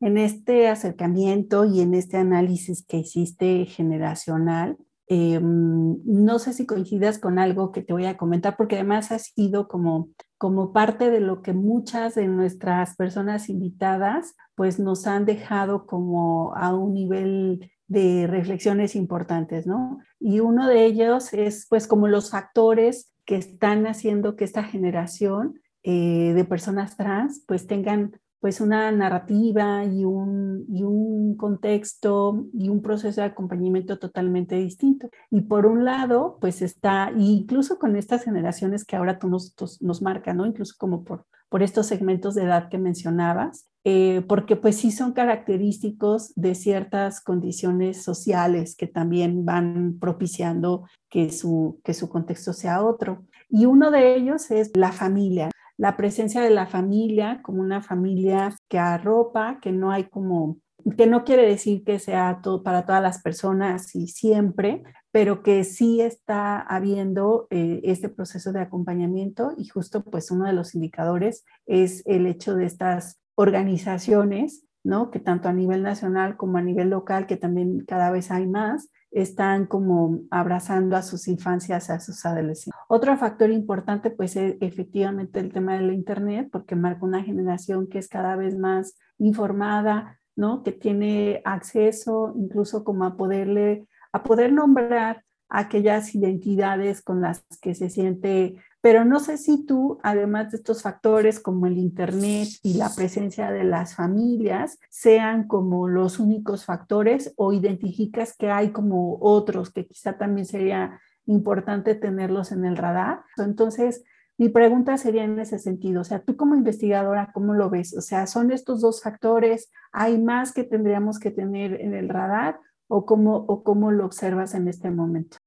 en 0.00 0.16
este 0.16 0.68
acercamiento 0.68 1.66
y 1.66 1.82
en 1.82 1.92
este 1.92 2.16
análisis 2.16 2.82
que 2.86 2.96
hiciste 2.96 3.66
generacional, 3.66 4.78
em, 5.06 5.98
no 6.06 6.38
sé 6.38 6.54
si 6.54 6.64
coincidas 6.64 7.18
con 7.18 7.38
algo 7.38 7.72
que 7.72 7.82
te 7.82 7.92
voy 7.92 8.06
a 8.06 8.16
comentar, 8.16 8.56
porque 8.56 8.76
además 8.76 9.12
ha 9.12 9.18
sido 9.18 9.68
como, 9.68 10.08
como 10.38 10.72
parte 10.72 11.10
de 11.10 11.20
lo 11.20 11.42
que 11.42 11.52
muchas 11.52 12.14
de 12.14 12.26
nuestras 12.26 12.96
personas 12.96 13.50
invitadas 13.50 14.34
pues 14.54 14.80
nos 14.80 15.06
han 15.06 15.26
dejado 15.26 15.84
como 15.84 16.54
a 16.56 16.74
un 16.74 16.94
nivel 16.94 17.70
de 17.88 18.26
reflexiones 18.26 18.94
importantes, 18.94 19.66
¿no? 19.66 19.98
Y 20.20 20.40
uno 20.40 20.68
de 20.68 20.84
ellos 20.84 21.32
es 21.32 21.66
pues 21.68 21.86
como 21.86 22.06
los 22.06 22.30
factores 22.30 23.12
que 23.24 23.36
están 23.36 23.86
haciendo 23.86 24.36
que 24.36 24.44
esta 24.44 24.62
generación 24.62 25.60
eh, 25.82 26.32
de 26.34 26.44
personas 26.44 26.96
trans 26.96 27.42
pues 27.46 27.66
tengan 27.66 28.12
pues 28.40 28.60
una 28.60 28.92
narrativa 28.92 29.84
y 29.84 30.04
un, 30.04 30.64
y 30.68 30.84
un 30.84 31.36
contexto 31.36 32.46
y 32.52 32.68
un 32.68 32.82
proceso 32.82 33.20
de 33.20 33.26
acompañamiento 33.26 33.98
totalmente 33.98 34.54
distinto. 34.56 35.10
Y 35.30 35.42
por 35.42 35.66
un 35.66 35.84
lado, 35.84 36.38
pues 36.40 36.62
está, 36.62 37.12
incluso 37.16 37.78
con 37.78 37.96
estas 37.96 38.22
generaciones 38.24 38.84
que 38.84 38.96
ahora 38.96 39.18
tú 39.18 39.28
nos, 39.28 39.54
nos 39.80 40.02
marcas, 40.02 40.36
¿no? 40.36 40.46
Incluso 40.46 40.74
como 40.78 41.02
por, 41.02 41.26
por 41.48 41.62
estos 41.62 41.86
segmentos 41.86 42.36
de 42.36 42.44
edad 42.44 42.68
que 42.68 42.78
mencionabas, 42.78 43.68
eh, 43.90 44.22
porque 44.28 44.54
pues 44.54 44.76
sí 44.76 44.90
son 44.90 45.14
característicos 45.14 46.34
de 46.34 46.54
ciertas 46.54 47.22
condiciones 47.22 48.02
sociales 48.02 48.76
que 48.76 48.86
también 48.86 49.46
van 49.46 49.96
propiciando 49.98 50.86
que 51.08 51.32
su, 51.32 51.80
que 51.82 51.94
su 51.94 52.10
contexto 52.10 52.52
sea 52.52 52.84
otro. 52.84 53.24
Y 53.48 53.64
uno 53.64 53.90
de 53.90 54.14
ellos 54.14 54.50
es 54.50 54.70
la 54.76 54.92
familia 54.92 55.48
la 55.78 55.96
presencia 55.96 56.42
de 56.42 56.50
la 56.50 56.66
familia 56.66 57.40
como 57.42 57.62
una 57.62 57.80
familia 57.82 58.54
que 58.68 58.80
arropa, 58.80 59.60
que 59.62 59.70
no 59.70 59.92
hay 59.92 60.08
como, 60.08 60.58
que 60.96 61.06
no 61.06 61.22
quiere 61.22 61.46
decir 61.46 61.84
que 61.84 62.00
sea 62.00 62.40
todo, 62.42 62.64
para 62.64 62.84
todas 62.84 63.00
las 63.00 63.22
personas 63.22 63.94
y 63.94 64.08
siempre, 64.08 64.82
pero 65.12 65.44
que 65.44 65.62
sí 65.62 66.00
está 66.00 66.60
habiendo 66.60 67.46
eh, 67.50 67.80
este 67.84 68.08
proceso 68.08 68.52
de 68.52 68.60
acompañamiento 68.60 69.52
y 69.56 69.68
justo 69.68 70.02
pues 70.02 70.32
uno 70.32 70.46
de 70.46 70.52
los 70.52 70.74
indicadores 70.74 71.44
es 71.64 72.02
el 72.06 72.26
hecho 72.26 72.56
de 72.56 72.66
estas 72.66 73.20
organizaciones, 73.38 74.64
¿no? 74.82 75.12
Que 75.12 75.20
tanto 75.20 75.48
a 75.48 75.52
nivel 75.52 75.84
nacional 75.84 76.36
como 76.36 76.58
a 76.58 76.62
nivel 76.62 76.90
local, 76.90 77.28
que 77.28 77.36
también 77.36 77.84
cada 77.86 78.10
vez 78.10 78.32
hay 78.32 78.48
más, 78.48 78.90
están 79.12 79.66
como 79.66 80.22
abrazando 80.32 80.96
a 80.96 81.02
sus 81.02 81.28
infancias, 81.28 81.88
a 81.88 82.00
sus 82.00 82.26
adolescentes. 82.26 82.74
Otro 82.88 83.16
factor 83.16 83.52
importante, 83.52 84.10
pues 84.10 84.34
es 84.34 84.56
efectivamente 84.60 85.38
el 85.38 85.52
tema 85.52 85.76
de 85.76 85.82
la 85.82 85.92
Internet, 85.92 86.48
porque 86.50 86.74
marca 86.74 87.06
una 87.06 87.22
generación 87.22 87.86
que 87.86 87.98
es 87.98 88.08
cada 88.08 88.34
vez 88.34 88.58
más 88.58 88.98
informada, 89.18 90.18
¿no? 90.34 90.64
Que 90.64 90.72
tiene 90.72 91.40
acceso 91.44 92.34
incluso 92.36 92.82
como 92.82 93.04
a 93.04 93.16
poderle, 93.16 93.86
a 94.12 94.24
poder 94.24 94.52
nombrar 94.52 95.22
aquellas 95.48 96.12
identidades 96.12 97.02
con 97.02 97.20
las 97.20 97.46
que 97.62 97.76
se 97.76 97.88
siente 97.88 98.56
pero 98.80 99.04
no 99.04 99.18
sé 99.18 99.38
si 99.38 99.66
tú, 99.66 99.98
además 100.02 100.50
de 100.50 100.58
estos 100.58 100.82
factores 100.82 101.40
como 101.40 101.66
el 101.66 101.78
Internet 101.78 102.48
y 102.62 102.74
la 102.74 102.90
presencia 102.94 103.50
de 103.50 103.64
las 103.64 103.96
familias, 103.96 104.78
sean 104.88 105.48
como 105.48 105.88
los 105.88 106.20
únicos 106.20 106.64
factores 106.64 107.34
o 107.36 107.52
identificas 107.52 108.36
que 108.36 108.50
hay 108.50 108.70
como 108.70 109.18
otros 109.20 109.70
que 109.70 109.86
quizá 109.86 110.16
también 110.16 110.46
sería 110.46 111.00
importante 111.26 111.94
tenerlos 111.94 112.52
en 112.52 112.64
el 112.64 112.76
radar. 112.76 113.22
Entonces, 113.36 114.04
mi 114.38 114.48
pregunta 114.48 114.96
sería 114.96 115.24
en 115.24 115.38
ese 115.40 115.58
sentido, 115.58 116.02
o 116.02 116.04
sea, 116.04 116.22
tú 116.22 116.36
como 116.36 116.54
investigadora, 116.54 117.32
¿cómo 117.34 117.54
lo 117.54 117.70
ves? 117.70 117.96
O 117.96 118.00
sea, 118.00 118.28
¿son 118.28 118.52
estos 118.52 118.80
dos 118.80 119.02
factores? 119.02 119.72
¿Hay 119.90 120.22
más 120.22 120.52
que 120.52 120.62
tendríamos 120.62 121.18
que 121.18 121.32
tener 121.32 121.80
en 121.80 121.94
el 121.94 122.08
radar 122.08 122.60
o 122.86 123.04
cómo, 123.04 123.34
o 123.34 123.64
cómo 123.64 123.90
lo 123.90 124.06
observas 124.06 124.54
en 124.54 124.68
este 124.68 124.92
momento? 124.92 125.38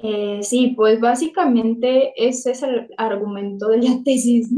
Eh, 0.00 0.40
sí, 0.42 0.74
pues 0.76 1.00
básicamente 1.00 2.12
ese 2.16 2.52
es 2.52 2.62
el 2.62 2.88
argumento 2.96 3.68
de 3.68 3.78
la 3.78 4.00
tesis. 4.04 4.48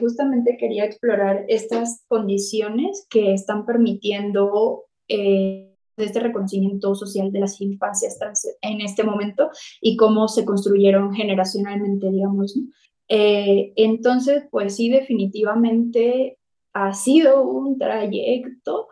justamente 0.00 0.56
quería 0.58 0.84
explorar 0.84 1.44
estas 1.48 2.04
condiciones 2.08 3.06
que 3.08 3.32
están 3.32 3.64
permitiendo 3.64 4.84
eh, 5.08 5.72
este 5.96 6.20
reconocimiento 6.20 6.94
social 6.94 7.32
de 7.32 7.40
las 7.40 7.60
infancias 7.60 8.18
trans 8.18 8.46
en 8.60 8.82
este 8.82 9.02
momento 9.02 9.50
y 9.80 9.96
cómo 9.96 10.28
se 10.28 10.44
construyeron 10.44 11.14
generacionalmente, 11.14 12.10
digamos. 12.10 12.54
Eh, 13.08 13.72
entonces, 13.76 14.44
pues 14.50 14.76
sí, 14.76 14.90
definitivamente 14.90 16.38
ha 16.74 16.92
sido 16.92 17.42
un 17.42 17.78
trayecto 17.78 18.88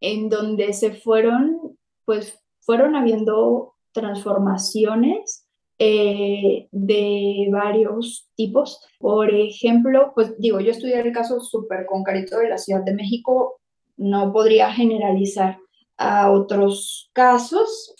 en 0.00 0.28
donde 0.28 0.72
se 0.74 0.92
fueron, 0.92 1.76
pues 2.04 2.38
fueron 2.60 2.94
habiendo 2.94 3.73
transformaciones 3.94 5.46
eh, 5.78 6.68
de 6.70 7.48
varios 7.50 8.28
tipos. 8.36 8.80
Por 8.98 9.32
ejemplo, 9.34 10.12
pues 10.14 10.38
digo, 10.38 10.60
yo 10.60 10.72
estudié 10.72 11.00
el 11.00 11.12
caso 11.12 11.40
súper 11.40 11.86
concreto 11.86 12.38
de 12.38 12.50
la 12.50 12.58
Ciudad 12.58 12.84
de 12.84 12.94
México, 12.94 13.60
no 13.96 14.32
podría 14.32 14.70
generalizar 14.72 15.58
a 15.96 16.30
otros 16.30 17.10
casos, 17.12 17.94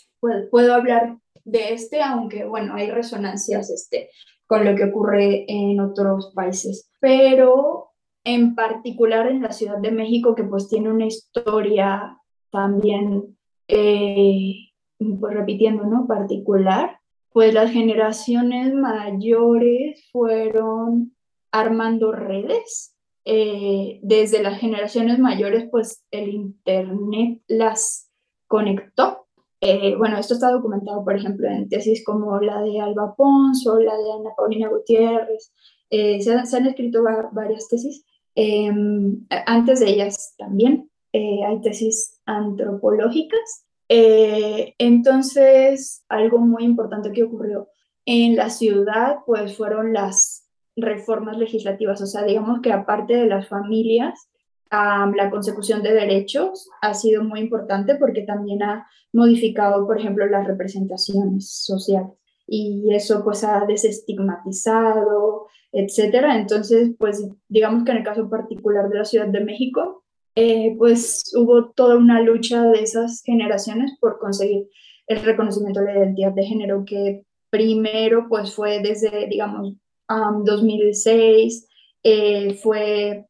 puedo 0.51 0.73
hablar 0.73 1.17
de 1.43 1.73
este, 1.73 2.01
aunque 2.01 2.45
bueno, 2.45 2.75
hay 2.75 2.91
resonancias 2.91 3.69
este, 3.69 4.09
con 4.47 4.65
lo 4.65 4.75
que 4.75 4.85
ocurre 4.85 5.45
en 5.47 5.79
otros 5.79 6.31
países, 6.35 6.89
pero 6.99 7.91
en 8.23 8.55
particular 8.55 9.27
en 9.27 9.41
la 9.41 9.51
Ciudad 9.51 9.77
de 9.77 9.91
México, 9.91 10.35
que 10.35 10.43
pues 10.43 10.67
tiene 10.67 10.89
una 10.89 11.05
historia 11.05 12.17
también 12.51 13.37
eh, 13.67 14.64
pues 14.97 15.33
repitiendo, 15.33 15.85
¿no? 15.85 16.07
Particular, 16.07 16.99
pues 17.31 17.53
las 17.53 17.71
generaciones 17.71 18.73
mayores 18.73 20.09
fueron 20.11 21.15
armando 21.51 22.11
redes. 22.11 22.93
Eh, 23.27 23.99
desde 24.03 24.43
las 24.43 24.59
generaciones 24.59 25.17
mayores, 25.17 25.67
pues 25.71 26.03
el 26.11 26.29
Internet 26.29 27.41
las 27.47 28.11
conectó. 28.47 29.27
Eh, 29.61 29.95
bueno, 29.95 30.17
esto 30.17 30.35
está 30.35 30.51
documentado, 30.51 31.03
por 31.03 31.15
ejemplo, 31.15 31.47
en 31.47 31.67
tesis 31.67 32.03
como 32.05 32.39
la 32.39 32.61
de 32.61 32.79
Alba 32.79 33.15
Pons 33.15 33.65
o 33.67 33.79
la 33.79 33.97
de 33.97 34.11
Ana 34.11 34.29
Paulina 34.37 34.69
Gutiérrez. 34.69 35.51
Eh, 35.89 36.21
se, 36.21 36.33
han, 36.33 36.67
escrito 36.67 37.03
varias 37.31 37.67
tesis 37.67 38.05
Em, 38.35 39.25
antes 39.29 39.79
de 39.79 39.89
ellas 39.89 40.35
también 40.37 40.91
eh, 41.13 41.43
hay 41.45 41.61
tesis 41.61 42.19
antropológicas. 42.25 43.65
Eh, 43.89 44.73
entonces, 44.77 46.03
algo 46.09 46.39
muy 46.39 46.63
importante 46.63 47.11
que 47.11 47.23
ocurrió 47.23 47.69
en 48.05 48.35
la 48.35 48.49
ciudad, 48.49 49.17
pues 49.25 49.55
fueron 49.55 49.93
las 49.93 50.47
reformas 50.75 51.37
legislativas, 51.37 52.01
o 52.01 52.05
sea, 52.05 52.23
digamos 52.23 52.61
que 52.61 52.71
aparte 52.71 53.15
de 53.15 53.27
las 53.27 53.47
familias, 53.47 54.29
la 54.71 55.29
consecución 55.29 55.83
de 55.83 55.93
derechos 55.93 56.69
ha 56.81 56.93
sido 56.93 57.23
muy 57.23 57.39
importante 57.39 57.95
porque 57.95 58.23
también 58.23 58.61
ha 58.63 58.87
modificado, 59.13 59.85
por 59.85 59.99
ejemplo, 59.99 60.25
las 60.25 60.45
representaciones 60.45 61.49
sociales 61.49 62.11
y 62.47 62.93
eso 62.93 63.23
pues 63.23 63.43
ha 63.43 63.65
desestigmatizado, 63.65 65.47
etcétera. 65.71 66.37
Entonces, 66.37 66.91
pues 66.99 67.25
digamos 67.47 67.83
que 67.83 67.91
en 67.91 67.97
el 67.97 68.03
caso 68.03 68.29
particular 68.29 68.89
de 68.89 68.97
la 68.97 69.05
Ciudad 69.05 69.27
de 69.27 69.43
México, 69.43 70.03
eh, 70.35 70.75
pues 70.77 71.31
hubo 71.33 71.69
toda 71.69 71.95
una 71.95 72.21
lucha 72.21 72.63
de 72.63 72.81
esas 72.81 73.23
generaciones 73.23 73.93
por 74.01 74.19
conseguir 74.19 74.67
el 75.07 75.23
reconocimiento 75.23 75.79
de 75.79 75.85
la 75.85 75.99
identidad 75.99 76.33
de 76.33 76.43
género 76.43 76.83
que 76.85 77.23
primero 77.49 78.25
pues 78.27 78.53
fue 78.53 78.81
desde, 78.81 79.27
digamos, 79.27 79.75
2006, 80.09 81.67
eh, 82.03 82.53
fue 82.55 83.25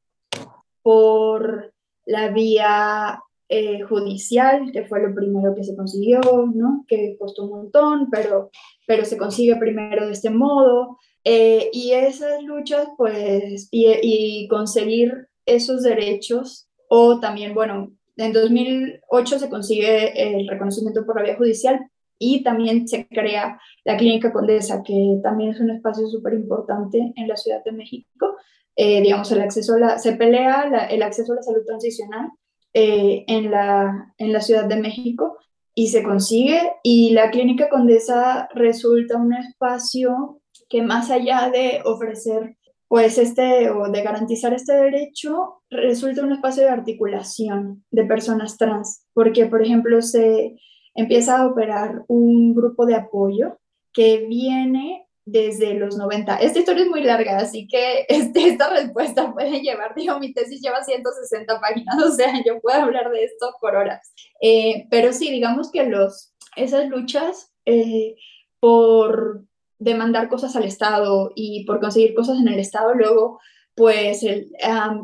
por 0.81 1.73
la 2.05 2.29
vía 2.29 3.21
eh, 3.49 3.81
judicial, 3.83 4.71
que 4.71 4.85
fue 4.85 5.01
lo 5.01 5.13
primero 5.13 5.53
que 5.53 5.63
se 5.63 5.75
consiguió, 5.75 6.21
¿no? 6.53 6.85
que 6.87 7.15
costó 7.19 7.43
un 7.43 7.51
montón, 7.51 8.09
pero, 8.09 8.49
pero 8.87 9.05
se 9.05 9.17
consigue 9.17 9.55
primero 9.57 10.07
de 10.07 10.13
este 10.13 10.31
modo. 10.31 10.97
Y 11.23 11.91
esas 11.91 12.43
luchas, 12.43 12.87
pues, 12.97 13.67
y, 13.71 14.47
conseguir 14.47 15.27
esos 15.45 15.81
derechos, 15.83 16.67
o 16.89 17.19
también, 17.19 17.53
bueno, 17.53 17.91
en 18.17 18.33
2008 18.33 19.39
se 19.39 19.49
consigue 19.49 20.39
el 20.39 20.47
reconocimiento 20.47 21.05
por 21.05 21.17
la 21.17 21.23
vía 21.23 21.37
judicial 21.37 21.79
y 22.17 22.43
también 22.43 22.87
se 22.87 23.07
crea 23.07 23.59
la 23.83 23.97
Clínica 23.97 24.31
Condesa, 24.31 24.83
que 24.83 25.19
también 25.21 25.51
es 25.51 25.59
un 25.59 25.69
espacio 25.69 26.07
súper 26.07 26.33
importante 26.33 27.13
en 27.15 27.27
la 27.27 27.35
Ciudad 27.35 27.63
de 27.63 27.73
México, 27.73 28.35
eh, 28.75 29.01
digamos, 29.01 29.31
el 29.31 29.41
acceso 29.41 29.75
a 29.75 29.79
la, 29.79 29.99
se 29.99 30.13
pelea 30.13 30.87
el 30.89 31.01
acceso 31.03 31.33
a 31.33 31.37
la 31.37 31.43
salud 31.43 31.65
transicional 31.65 32.29
eh, 32.73 33.23
en, 33.27 33.51
la, 33.51 34.13
en 34.17 34.33
la 34.33 34.41
Ciudad 34.41 34.65
de 34.65 34.77
México 34.77 35.37
y 35.73 35.87
se 35.87 36.03
consigue. 36.03 36.59
Y 36.83 37.11
la 37.11 37.31
Clínica 37.31 37.69
Condesa 37.69 38.49
resulta 38.53 39.17
un 39.17 39.33
espacio 39.33 40.41
que 40.69 40.81
más 40.81 41.11
allá 41.11 41.49
de 41.51 41.81
ofrecer 41.85 42.57
pues 42.87 43.17
este 43.17 43.69
o 43.69 43.89
de 43.89 44.03
garantizar 44.03 44.53
este 44.53 44.73
derecho 44.73 45.61
resulta 45.69 46.23
un 46.23 46.33
espacio 46.33 46.63
de 46.63 46.69
articulación 46.69 47.83
de 47.91 48.05
personas 48.05 48.57
trans 48.57 49.05
porque 49.13 49.47
por 49.47 49.63
ejemplo 49.63 50.01
se 50.01 50.55
empieza 50.93 51.37
a 51.39 51.47
operar 51.47 52.03
un 52.07 52.55
grupo 52.55 52.85
de 52.85 52.95
apoyo 52.95 53.59
que 53.93 54.25
viene 54.27 55.05
desde 55.25 55.73
los 55.73 55.97
90. 55.97 56.37
Esta 56.37 56.59
historia 56.59 56.83
es 56.83 56.89
muy 56.89 57.01
larga, 57.01 57.37
así 57.37 57.67
que 57.67 58.05
este, 58.09 58.47
esta 58.47 58.69
respuesta 58.69 59.33
puede 59.33 59.61
llevar, 59.61 59.93
digo, 59.95 60.19
mi 60.19 60.33
tesis 60.33 60.61
lleva 60.61 60.83
160 60.83 61.59
páginas, 61.59 61.95
o 62.03 62.11
sea, 62.11 62.33
yo 62.45 62.59
puedo 62.61 62.77
hablar 62.77 63.11
de 63.11 63.23
esto 63.23 63.53
por 63.59 63.75
horas. 63.75 64.13
Eh, 64.41 64.85
pero 64.89 65.11
sí, 65.11 65.31
digamos 65.31 65.71
que 65.71 65.83
los, 65.83 66.33
esas 66.55 66.87
luchas 66.87 67.51
eh, 67.65 68.15
por 68.59 69.43
demandar 69.79 70.29
cosas 70.29 70.55
al 70.55 70.63
Estado 70.63 71.31
y 71.35 71.65
por 71.65 71.79
conseguir 71.79 72.13
cosas 72.13 72.39
en 72.39 72.47
el 72.47 72.59
Estado, 72.59 72.93
luego, 72.93 73.39
pues 73.75 74.25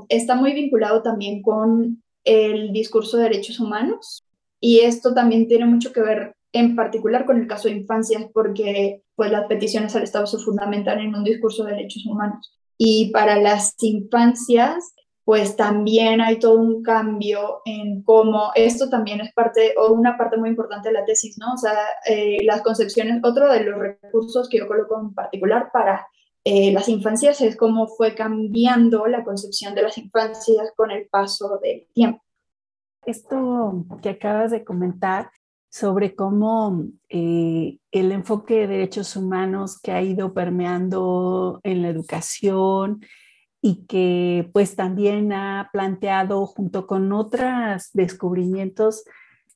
está 0.09 0.35
muy 0.35 0.53
vinculado 0.53 1.01
también 1.01 1.41
con 1.41 2.01
el 2.23 2.71
discurso 2.71 3.17
de 3.17 3.23
derechos 3.23 3.59
humanos. 3.59 4.23
Y 4.59 4.79
esto 4.79 5.13
también 5.13 5.47
tiene 5.47 5.65
mucho 5.65 5.91
que 5.91 6.01
ver 6.01 6.35
en 6.53 6.75
particular 6.75 7.25
con 7.25 7.39
el 7.39 7.47
caso 7.47 7.67
de 7.67 7.75
infancias, 7.75 8.25
porque 8.33 9.03
pues 9.15 9.31
las 9.31 9.47
peticiones 9.47 9.95
al 9.95 10.03
Estado 10.03 10.27
se 10.27 10.37
fundamentan 10.37 10.99
en 10.99 11.15
un 11.15 11.23
discurso 11.23 11.63
de 11.63 11.71
derechos 11.71 12.05
humanos. 12.05 12.57
Y 12.77 13.11
para 13.11 13.39
las 13.39 13.75
infancias, 13.81 14.93
pues 15.31 15.55
también 15.55 16.19
hay 16.19 16.39
todo 16.39 16.59
un 16.59 16.83
cambio 16.83 17.61
en 17.63 18.03
cómo 18.03 18.51
esto 18.53 18.89
también 18.89 19.21
es 19.21 19.31
parte 19.33 19.73
o 19.77 19.93
una 19.93 20.17
parte 20.17 20.35
muy 20.35 20.49
importante 20.49 20.89
de 20.89 20.93
la 20.93 21.05
tesis, 21.05 21.37
¿no? 21.37 21.53
O 21.53 21.57
sea, 21.57 21.73
eh, 22.05 22.39
las 22.43 22.61
concepciones, 22.61 23.21
otro 23.23 23.49
de 23.49 23.63
los 23.63 23.79
recursos 23.79 24.49
que 24.49 24.57
yo 24.57 24.67
coloco 24.67 24.99
en 24.99 25.13
particular 25.13 25.69
para 25.71 26.05
eh, 26.43 26.73
las 26.73 26.89
infancias 26.89 27.39
es 27.39 27.55
cómo 27.55 27.87
fue 27.87 28.13
cambiando 28.13 29.07
la 29.07 29.23
concepción 29.23 29.73
de 29.73 29.83
las 29.83 29.97
infancias 29.97 30.73
con 30.75 30.91
el 30.91 31.07
paso 31.07 31.59
del 31.63 31.87
tiempo. 31.93 32.21
Esto 33.05 33.85
que 34.01 34.09
acabas 34.09 34.51
de 34.51 34.65
comentar 34.65 35.31
sobre 35.69 36.13
cómo 36.13 36.87
eh, 37.07 37.77
el 37.91 38.11
enfoque 38.11 38.55
de 38.55 38.67
derechos 38.67 39.15
humanos 39.15 39.79
que 39.79 39.93
ha 39.93 40.01
ido 40.01 40.33
permeando 40.33 41.61
en 41.63 41.83
la 41.83 41.87
educación 41.87 42.99
y 43.61 43.85
que 43.85 44.49
pues 44.53 44.75
también 44.75 45.31
ha 45.33 45.69
planteado 45.71 46.45
junto 46.47 46.87
con 46.87 47.13
otros 47.13 47.91
descubrimientos 47.93 49.03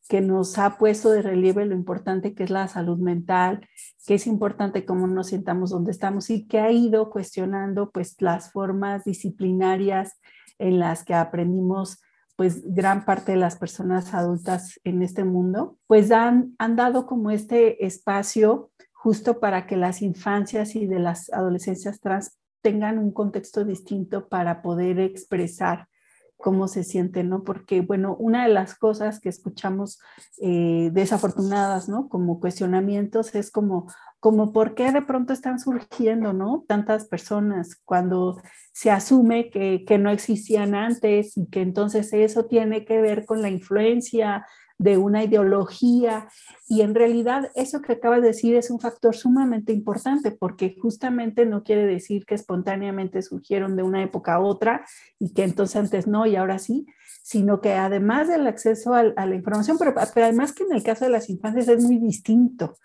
que 0.08 0.22
nos 0.22 0.60
ha 0.60 0.78
puesto 0.78 1.10
de 1.10 1.24
relieve 1.24 1.66
lo 1.66 1.74
importante 1.74 2.36
que 2.36 2.44
es 2.44 2.52
la 2.52 2.68
salud 2.68 3.00
mental, 3.00 3.68
que 4.06 4.16
es 4.16 4.28
importante 4.28 4.86
cómo 4.86 5.08
nos 5.08 5.28
sientamos 5.28 5.72
donde 5.72 5.92
estamos 5.92 6.30
y 6.30 6.46
que 6.46 6.60
ha 6.60 6.72
ido 6.72 7.10
cuestionando 7.10 7.90
pues 7.90 8.16
las 8.22 8.52
formas 8.52 9.04
disciplinarias 9.04 10.20
en 10.60 10.80
las 10.80 11.04
que 11.04 11.16
aprendimos 11.16 12.02
pues 12.36 12.62
gran 12.74 13.06
parte 13.06 13.32
de 13.32 13.38
las 13.38 13.56
personas 13.56 14.14
adultas 14.14 14.80
en 14.84 15.02
este 15.02 15.24
mundo, 15.24 15.78
pues 15.88 16.12
han, 16.12 16.54
han 16.60 16.76
dado 16.76 17.08
como 17.08 17.32
este 17.32 17.86
espacio 17.86 18.72
justo 18.92 19.40
para 19.40 19.66
que 19.66 19.78
las 19.78 20.02
infancias 20.02 20.76
y 20.76 20.86
de 20.86 21.00
las 21.00 21.32
adolescencias 21.32 22.00
trans 22.02 22.38
tengan 22.66 22.98
un 22.98 23.12
contexto 23.12 23.64
distinto 23.64 24.28
para 24.28 24.64
poder 24.64 25.00
expresar 25.00 25.88
cómo 26.36 26.68
se 26.68 26.84
sienten, 26.84 27.30
¿no? 27.30 27.44
Porque, 27.44 27.82
bueno, 27.82 28.16
una 28.16 28.48
de 28.48 28.52
las 28.52 28.74
cosas 28.74 29.20
que 29.20 29.30
escuchamos 29.30 30.00
eh, 30.42 30.90
desafortunadas, 30.92 31.88
¿no? 31.90 32.10
Como 32.10 32.40
cuestionamientos 32.40 33.36
es 33.36 33.52
como, 33.52 33.86
como, 34.20 34.52
¿por 34.52 34.74
qué 34.74 34.92
de 34.92 35.04
pronto 35.04 35.32
están 35.32 35.60
surgiendo, 35.60 36.34
¿no? 36.34 36.66
Tantas 36.68 37.06
personas 37.06 37.80
cuando 37.86 38.42
se 38.74 38.90
asume 38.90 39.52
que, 39.52 39.86
que 39.86 40.00
no 40.00 40.10
existían 40.10 40.74
antes 40.74 41.38
y 41.38 41.48
que 41.48 41.62
entonces 41.62 42.12
eso 42.14 42.46
tiene 42.46 42.84
que 42.84 43.00
ver 43.00 43.28
con 43.28 43.44
la 43.44 43.50
influencia 43.50 44.44
de 44.78 44.98
una 44.98 45.24
ideología 45.24 46.28
y 46.68 46.82
en 46.82 46.96
realidad 46.96 47.52
eso 47.56 47.82
que 47.82 47.94
acabas 47.94 48.22
de 48.22 48.28
decir 48.28 48.56
es 48.56 48.70
un 48.70 48.80
factor 48.80 49.16
sumamente 49.16 49.72
importante 49.72 50.32
porque 50.32 50.76
justamente 50.82 51.46
no 51.46 51.64
quiere 51.64 51.86
decir 51.86 52.26
que 52.26 52.36
espontáneamente 52.36 53.22
surgieron 53.22 53.76
de 53.76 53.84
una 53.84 54.04
época 54.04 54.36
a 54.36 54.40
otra 54.40 54.86
y 55.18 55.34
que 55.34 55.44
entonces 55.44 55.78
antes 55.78 56.08
no 56.08 56.26
y 56.26 56.36
ahora 56.36 56.60
sí, 56.60 56.86
sino 57.24 57.62
que 57.62 57.74
además 57.74 58.28
del 58.28 58.48
acceso 58.48 58.94
a, 58.94 59.04
la 59.04 59.36
información, 59.36 59.78
pero, 59.78 59.94
pero 60.14 60.26
además 60.26 60.54
que 60.54 60.64
en 60.64 60.74
el 60.74 60.84
caso 60.84 61.06
de 61.06 61.12
las 61.12 61.30
infancias 61.30 61.68
es 61.70 61.84
muy 61.84 61.98
distinto 61.98 62.78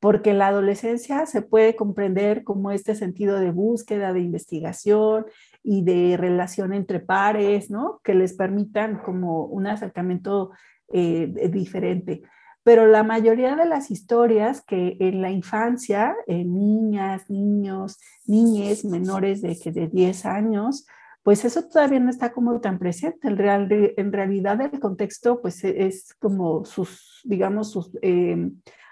porque 0.00 0.32
la 0.32 0.48
adolescencia 0.48 1.26
se 1.26 1.42
puede 1.42 1.74
comprender 1.74 2.44
como 2.44 2.70
este 2.70 2.94
sentido 2.94 3.40
de 3.40 3.50
búsqueda, 3.50 4.12
de 4.12 4.20
investigación 4.20 5.26
y 5.62 5.82
de 5.82 6.16
relación 6.16 6.72
entre 6.72 7.00
pares, 7.00 7.70
¿no? 7.70 8.00
Que 8.04 8.14
les 8.14 8.34
permitan 8.34 8.98
como 8.98 9.44
un 9.46 9.66
acercamiento 9.66 10.50
eh, 10.92 11.48
diferente. 11.50 12.22
Pero 12.62 12.86
la 12.86 13.02
mayoría 13.02 13.56
de 13.56 13.64
las 13.64 13.90
historias 13.90 14.62
que 14.62 14.96
en 15.00 15.22
la 15.22 15.30
infancia, 15.30 16.14
en 16.26 16.54
niñas, 16.54 17.30
niños, 17.30 17.98
niñes 18.26 18.84
menores 18.84 19.40
de, 19.40 19.58
que 19.58 19.72
de 19.72 19.88
10 19.88 20.26
años, 20.26 20.86
pues 21.22 21.44
eso 21.44 21.66
todavía 21.68 22.00
no 22.00 22.10
está 22.10 22.32
como 22.32 22.60
tan 22.60 22.78
presente. 22.78 23.28
En, 23.28 23.38
real, 23.38 23.68
en 23.70 24.12
realidad 24.12 24.60
el 24.60 24.80
contexto 24.80 25.40
pues 25.40 25.64
e, 25.64 25.86
es 25.86 26.14
como 26.18 26.64
sus, 26.64 27.22
digamos, 27.24 27.70
sus 27.70 27.90
eh, 28.02 28.50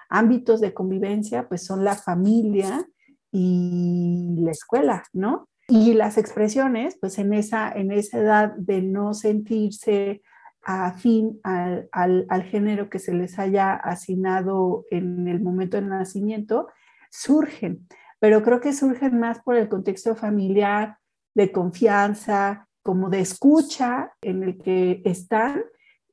ámbitos 0.09 0.61
de 0.61 0.73
convivencia, 0.73 1.49
pues 1.49 1.65
son 1.65 1.85
la 1.85 1.97
familia 1.97 2.87
y 3.31 4.37
la 4.39 4.53
escuela, 4.53 5.05
¿no? 5.13 5.49
Y 5.69 5.95
las 5.95 6.17
expresiones, 6.17 6.97
pues 7.01 7.19
en 7.19 7.35
esa, 7.35 7.73
en 7.73 7.91
esa 7.91 8.19
edad 8.19 8.55
de 8.57 8.83
no 8.83 9.15
sentirse 9.15 10.23
afín 10.67 11.41
al, 11.45 11.89
al, 11.93 12.27
al, 12.29 12.43
género 12.43 12.91
que 12.91 12.99
se 12.99 13.15
les 13.15 13.39
haya 13.39 13.75
asignado 13.75 14.85
en 14.91 15.29
el 15.29 15.41
momento 15.41 15.77
del 15.77 15.89
nacimiento, 15.89 16.69
surgen, 17.11 17.87
pero 18.19 18.43
creo 18.43 18.61
que 18.61 18.73
surgen 18.73 19.19
más 19.21 19.41
por 19.41 19.57
el 19.57 19.69
contexto 19.69 20.17
familiar, 20.17 20.99
de 21.35 21.53
confianza, 21.53 22.67
como 22.83 23.11
de 23.11 23.21
escucha 23.21 24.13
en 24.23 24.43
el 24.43 24.59
que 24.59 25.03
están, 25.05 25.63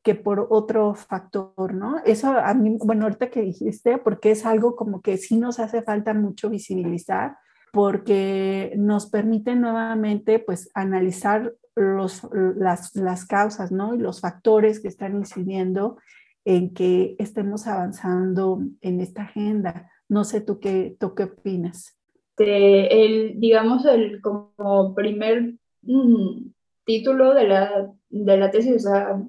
que 0.04 0.16
por 0.16 0.48
otro 0.50 0.96
factor, 0.96 1.74
¿no? 1.74 2.00
Eso 2.04 2.38
a 2.38 2.54
mí, 2.54 2.78
bueno, 2.84 3.04
ahorita 3.04 3.30
que 3.30 3.42
dijiste, 3.42 3.98
porque 3.98 4.32
es 4.32 4.46
algo 4.46 4.76
como 4.76 5.02
que 5.02 5.18
sí 5.18 5.38
nos 5.38 5.60
hace 5.60 5.82
falta 5.82 6.14
mucho 6.14 6.50
visibilizar, 6.50 7.38
porque 7.72 8.74
nos 8.76 9.10
permite 9.10 9.56
nuevamente, 9.56 10.40
pues, 10.40 10.70
analizar 10.74 11.54
los, 11.76 12.28
las, 12.34 12.96
las 12.96 13.26
causas, 13.26 13.72
¿no? 13.72 13.96
Y 13.96 13.98
los 13.98 14.22
factores 14.22 14.80
que 14.80 14.88
están 14.88 15.16
incidiendo 15.16 15.98
en 16.46 16.74
que 16.74 17.16
estemos 17.20 17.68
avanzando 17.68 18.60
en 18.82 19.00
esta 19.00 19.24
agenda. 19.24 19.90
No 20.10 20.24
sé 20.24 20.42
tú 20.42 20.60
qué, 20.60 20.96
tú 21.00 21.16
qué 21.16 21.24
opinas. 21.24 21.98
el, 22.38 23.40
digamos, 23.40 23.86
el 23.86 24.22
como 24.22 24.94
primer 24.94 25.54
mm, 25.82 26.52
título 26.86 27.34
de 27.34 27.48
la, 27.48 27.92
de 28.10 28.38
la 28.38 28.52
tesis, 28.52 28.76
o 28.86 28.90
sea, 28.90 29.22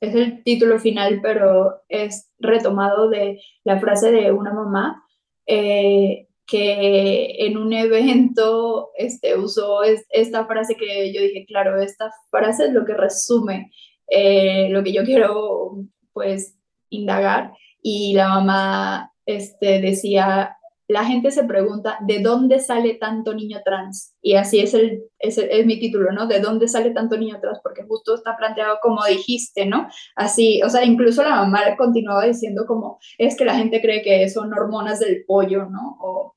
es 0.00 0.14
el 0.14 0.42
título 0.42 0.78
final, 0.78 1.20
pero 1.22 1.82
es 1.88 2.32
retomado 2.38 3.08
de 3.08 3.40
la 3.64 3.78
frase 3.78 4.10
de 4.10 4.32
una 4.32 4.52
mamá 4.52 5.04
eh, 5.46 6.28
que 6.52 7.46
en 7.46 7.56
un 7.56 7.72
evento 7.72 8.90
este, 8.98 9.38
usó 9.38 9.80
esta 10.10 10.44
frase 10.44 10.76
que 10.76 11.10
yo 11.10 11.22
dije, 11.22 11.46
claro, 11.46 11.80
esta 11.80 12.12
frase 12.30 12.66
es 12.66 12.74
lo 12.74 12.84
que 12.84 12.92
resume 12.92 13.70
eh, 14.06 14.68
lo 14.68 14.84
que 14.84 14.92
yo 14.92 15.02
quiero 15.02 15.78
pues 16.12 16.58
indagar 16.90 17.54
y 17.80 18.12
la 18.12 18.28
mamá 18.28 19.12
este, 19.24 19.80
decía, 19.80 20.58
la 20.88 21.06
gente 21.06 21.30
se 21.30 21.44
pregunta, 21.44 21.96
¿de 22.06 22.18
dónde 22.18 22.60
sale 22.60 22.94
tanto 22.94 23.32
niño 23.32 23.62
trans? 23.64 24.14
Y 24.20 24.34
así 24.34 24.60
es, 24.60 24.74
el, 24.74 25.04
es, 25.18 25.38
es, 25.38 25.64
mi 25.64 25.80
título, 25.80 26.12
¿no? 26.12 26.26
¿De 26.26 26.40
dónde 26.40 26.68
sale 26.68 26.90
tanto 26.90 27.16
niño 27.16 27.40
trans? 27.40 27.60
Porque 27.62 27.84
justo 27.84 28.14
está 28.14 28.36
planteado 28.36 28.76
como 28.82 29.02
dijiste, 29.06 29.64
¿no? 29.64 29.88
Así, 30.16 30.60
o 30.62 30.68
sea, 30.68 30.84
incluso 30.84 31.22
la 31.22 31.36
mamá 31.36 31.60
continuaba 31.78 32.26
diciendo 32.26 32.66
como, 32.66 32.98
es 33.16 33.38
que 33.38 33.46
la 33.46 33.56
gente 33.56 33.80
cree 33.80 34.02
que 34.02 34.28
son 34.28 34.52
hormonas 34.52 35.00
del 35.00 35.24
pollo, 35.24 35.64
¿no? 35.64 36.34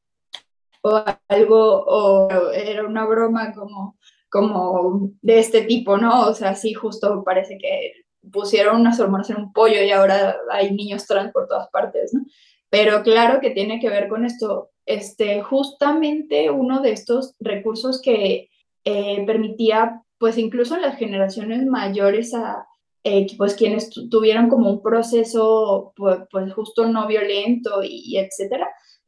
O 0.85 1.03
algo, 1.27 1.83
o 1.87 2.51
era 2.51 2.85
una 2.85 3.05
broma 3.07 3.53
como, 3.53 3.97
como 4.29 5.09
de 5.21 5.39
este 5.39 5.61
tipo, 5.61 5.97
¿no? 5.97 6.27
O 6.27 6.33
sea, 6.35 6.53
sí, 6.53 6.73
justo 6.75 7.23
parece 7.23 7.57
que 7.57 7.93
pusieron 8.31 8.81
unas 8.81 8.99
hormonas 8.99 9.31
en 9.31 9.37
un 9.37 9.53
pollo 9.53 9.81
y 9.81 9.89
ahora 9.89 10.37
hay 10.51 10.75
niños 10.75 11.07
trans 11.07 11.31
por 11.31 11.47
todas 11.47 11.69
partes, 11.69 12.13
¿no? 12.13 12.23
Pero 12.69 13.01
claro 13.01 13.39
que 13.41 13.49
tiene 13.49 13.79
que 13.79 13.89
ver 13.89 14.07
con 14.07 14.25
esto. 14.25 14.69
Este, 14.85 15.41
justamente 15.41 16.51
uno 16.51 16.81
de 16.81 16.91
estos 16.91 17.33
recursos 17.39 17.99
que 17.99 18.49
eh, 18.83 19.23
permitía, 19.25 20.03
pues 20.19 20.37
incluso 20.37 20.75
en 20.75 20.83
las 20.83 20.97
generaciones 20.97 21.65
mayores, 21.65 22.35
a 22.35 22.67
eh, 23.03 23.25
pues 23.37 23.55
quienes 23.55 23.89
tuvieron 24.11 24.49
como 24.49 24.69
un 24.69 24.83
proceso, 24.83 25.93
pues, 25.95 26.19
pues 26.29 26.53
justo 26.53 26.87
no 26.87 27.07
violento 27.07 27.81
y, 27.83 28.17
etcétera, 28.17 28.67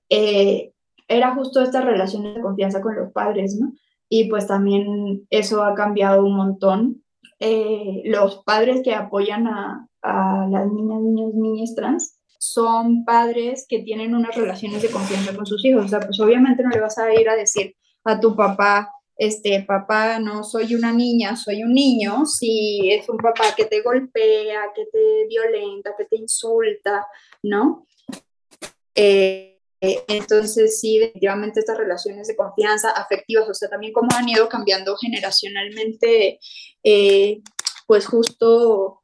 eh, 0.10 0.72
era 1.08 1.34
justo 1.36 1.62
esta 1.62 1.82
relación 1.82 2.24
de 2.34 2.42
confianza 2.42 2.82
con 2.82 2.96
los 2.96 3.12
padres, 3.12 3.58
¿no? 3.60 3.74
Y 4.10 4.30
pues 4.30 4.48
también 4.48 5.28
eso 5.30 5.64
ha 5.64 5.76
cambiado 5.76 6.24
un 6.24 6.36
montón. 6.36 7.04
los 8.06 8.44
padres 8.44 8.82
que 8.84 8.94
apoyan 8.96 9.48
a, 9.48 9.88
a 10.02 10.48
las 10.50 10.68
niñas, 10.72 11.02
niños, 11.02 11.34
niñas 11.34 11.76
trans, 11.76 12.18
son 12.40 13.04
padres 13.04 13.66
que 13.68 13.80
tienen 13.80 14.16
unas 14.16 14.36
relaciones 14.36 14.82
de 14.82 14.92
confianza 14.92 15.36
con 15.36 15.46
sus 15.46 15.64
hijos. 15.66 15.86
O 15.86 15.88
sea, 15.88 16.00
pues 16.00 16.20
obviamente 16.20 16.64
no 16.64 16.70
le 16.70 16.80
vas 16.80 16.98
a 16.98 17.14
ir 17.14 17.30
a 17.30 17.36
decir 17.36 17.76
a 18.04 18.20
tu 18.20 18.36
papá, 18.36 18.90
este, 19.18 19.64
papá, 19.64 20.20
no 20.20 20.44
soy 20.44 20.76
una 20.76 20.94
niña, 20.94 21.36
soy 21.36 21.64
un 21.64 21.74
niño, 21.74 22.26
si 22.26 22.90
es 22.92 23.10
un 23.10 23.18
papá 23.18 23.56
que 23.56 23.66
te 23.66 23.82
golpea, 23.82 24.72
que 24.76 24.86
te 24.86 25.28
violenta, 25.28 25.96
que 25.98 26.06
te 26.06 26.18
insulta, 26.18 27.06
¿no? 27.42 27.88
Eh, 28.94 29.57
entonces, 29.80 30.80
sí, 30.80 30.98
definitivamente 31.00 31.60
estas 31.60 31.78
relaciones 31.78 32.28
de 32.28 32.36
confianza 32.36 32.92
afectivas, 32.92 33.48
o 33.48 33.54
sea, 33.54 33.70
también 33.70 33.94
como 33.94 34.10
han 34.16 34.28
ido 34.28 34.50
cambiando 34.50 34.96
generacionalmente, 34.98 36.40
eh, 36.84 37.42
pues 37.86 38.08
justo, 38.08 39.02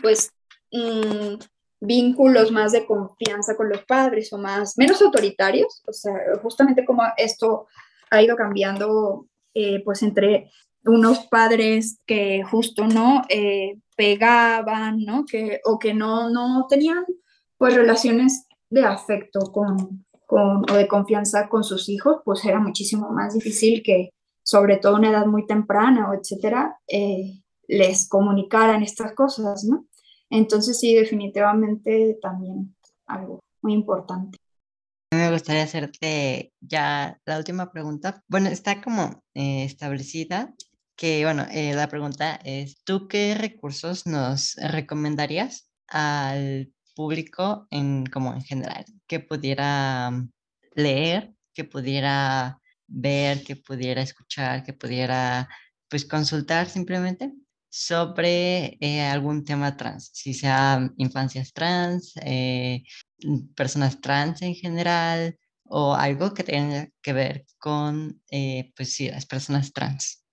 pues, 0.00 0.30
mm, 0.72 1.34
vínculos 1.80 2.50
más 2.50 2.72
de 2.72 2.86
confianza 2.86 3.56
con 3.56 3.68
los 3.68 3.84
padres 3.84 4.32
o 4.32 4.38
más, 4.38 4.78
menos 4.78 5.02
autoritarios, 5.02 5.82
o 5.86 5.92
sea, 5.92 6.14
justamente 6.42 6.84
como 6.84 7.02
esto 7.16 7.66
ha 8.10 8.22
ido 8.22 8.36
cambiando, 8.36 9.26
eh, 9.54 9.82
pues 9.84 10.02
entre 10.02 10.50
unos 10.84 11.26
padres 11.26 12.00
que 12.06 12.42
justo 12.44 12.86
no 12.86 13.22
eh, 13.28 13.78
pegaban, 13.96 15.00
¿no? 15.04 15.24
Que, 15.24 15.60
o 15.64 15.78
que 15.78 15.94
no, 15.94 16.30
no 16.30 16.66
tenían 16.68 17.04
pues 17.58 17.74
relaciones 17.74 18.46
de 18.70 18.84
afecto 18.84 19.40
con, 19.52 20.03
con, 20.26 20.68
o 20.70 20.74
de 20.74 20.88
confianza 20.88 21.48
con 21.48 21.64
sus 21.64 21.88
hijos, 21.88 22.18
pues 22.24 22.44
era 22.44 22.60
muchísimo 22.60 23.10
más 23.10 23.34
difícil 23.34 23.82
que, 23.82 24.10
sobre 24.42 24.76
todo 24.78 24.96
a 24.96 24.98
una 24.98 25.10
edad 25.10 25.26
muy 25.26 25.46
temprana 25.46 26.10
o 26.10 26.14
etcétera, 26.14 26.78
eh, 26.88 27.40
les 27.68 28.08
comunicaran 28.08 28.82
estas 28.82 29.14
cosas, 29.14 29.64
¿no? 29.64 29.86
Entonces 30.30 30.78
sí, 30.78 30.94
definitivamente 30.94 32.18
también 32.20 32.74
algo 33.06 33.40
muy 33.62 33.74
importante. 33.74 34.38
Me 35.12 35.30
gustaría 35.30 35.62
hacerte 35.62 36.52
ya 36.60 37.20
la 37.24 37.38
última 37.38 37.70
pregunta. 37.70 38.22
Bueno, 38.28 38.48
está 38.48 38.82
como 38.82 39.22
eh, 39.34 39.64
establecida 39.64 40.52
que, 40.96 41.24
bueno, 41.24 41.46
eh, 41.50 41.74
la 41.74 41.88
pregunta 41.88 42.38
es, 42.44 42.82
¿tú 42.84 43.06
qué 43.08 43.34
recursos 43.34 44.06
nos 44.06 44.56
recomendarías 44.56 45.70
al 45.86 46.73
público 46.94 47.66
en, 47.70 48.06
como 48.06 48.32
en 48.34 48.42
general, 48.42 48.84
que 49.06 49.20
pudiera 49.20 50.10
mm, 50.10 50.30
leer, 50.74 51.34
que 51.52 51.64
pudiera 51.64 52.60
ver, 52.86 53.42
que 53.44 53.56
pudiera 53.56 54.02
escuchar, 54.02 54.64
que 54.64 54.72
pudiera 54.72 55.48
pues 55.88 56.04
consultar 56.04 56.68
simplemente 56.68 57.32
sobre 57.68 58.78
eh, 58.80 59.02
algún 59.02 59.44
tema 59.44 59.76
trans, 59.76 60.10
si 60.12 60.32
sea 60.32 60.88
infancias 60.96 61.52
trans, 61.52 62.14
eh, 62.22 62.84
personas 63.56 64.00
trans 64.00 64.42
en 64.42 64.54
general 64.54 65.36
o 65.64 65.94
algo 65.94 66.34
que 66.34 66.44
tenga 66.44 66.88
que 67.02 67.12
ver 67.12 67.46
con, 67.58 68.22
eh, 68.30 68.72
pues 68.76 68.94
sí, 68.94 69.08
las 69.08 69.26
personas 69.26 69.72
trans. 69.72 70.24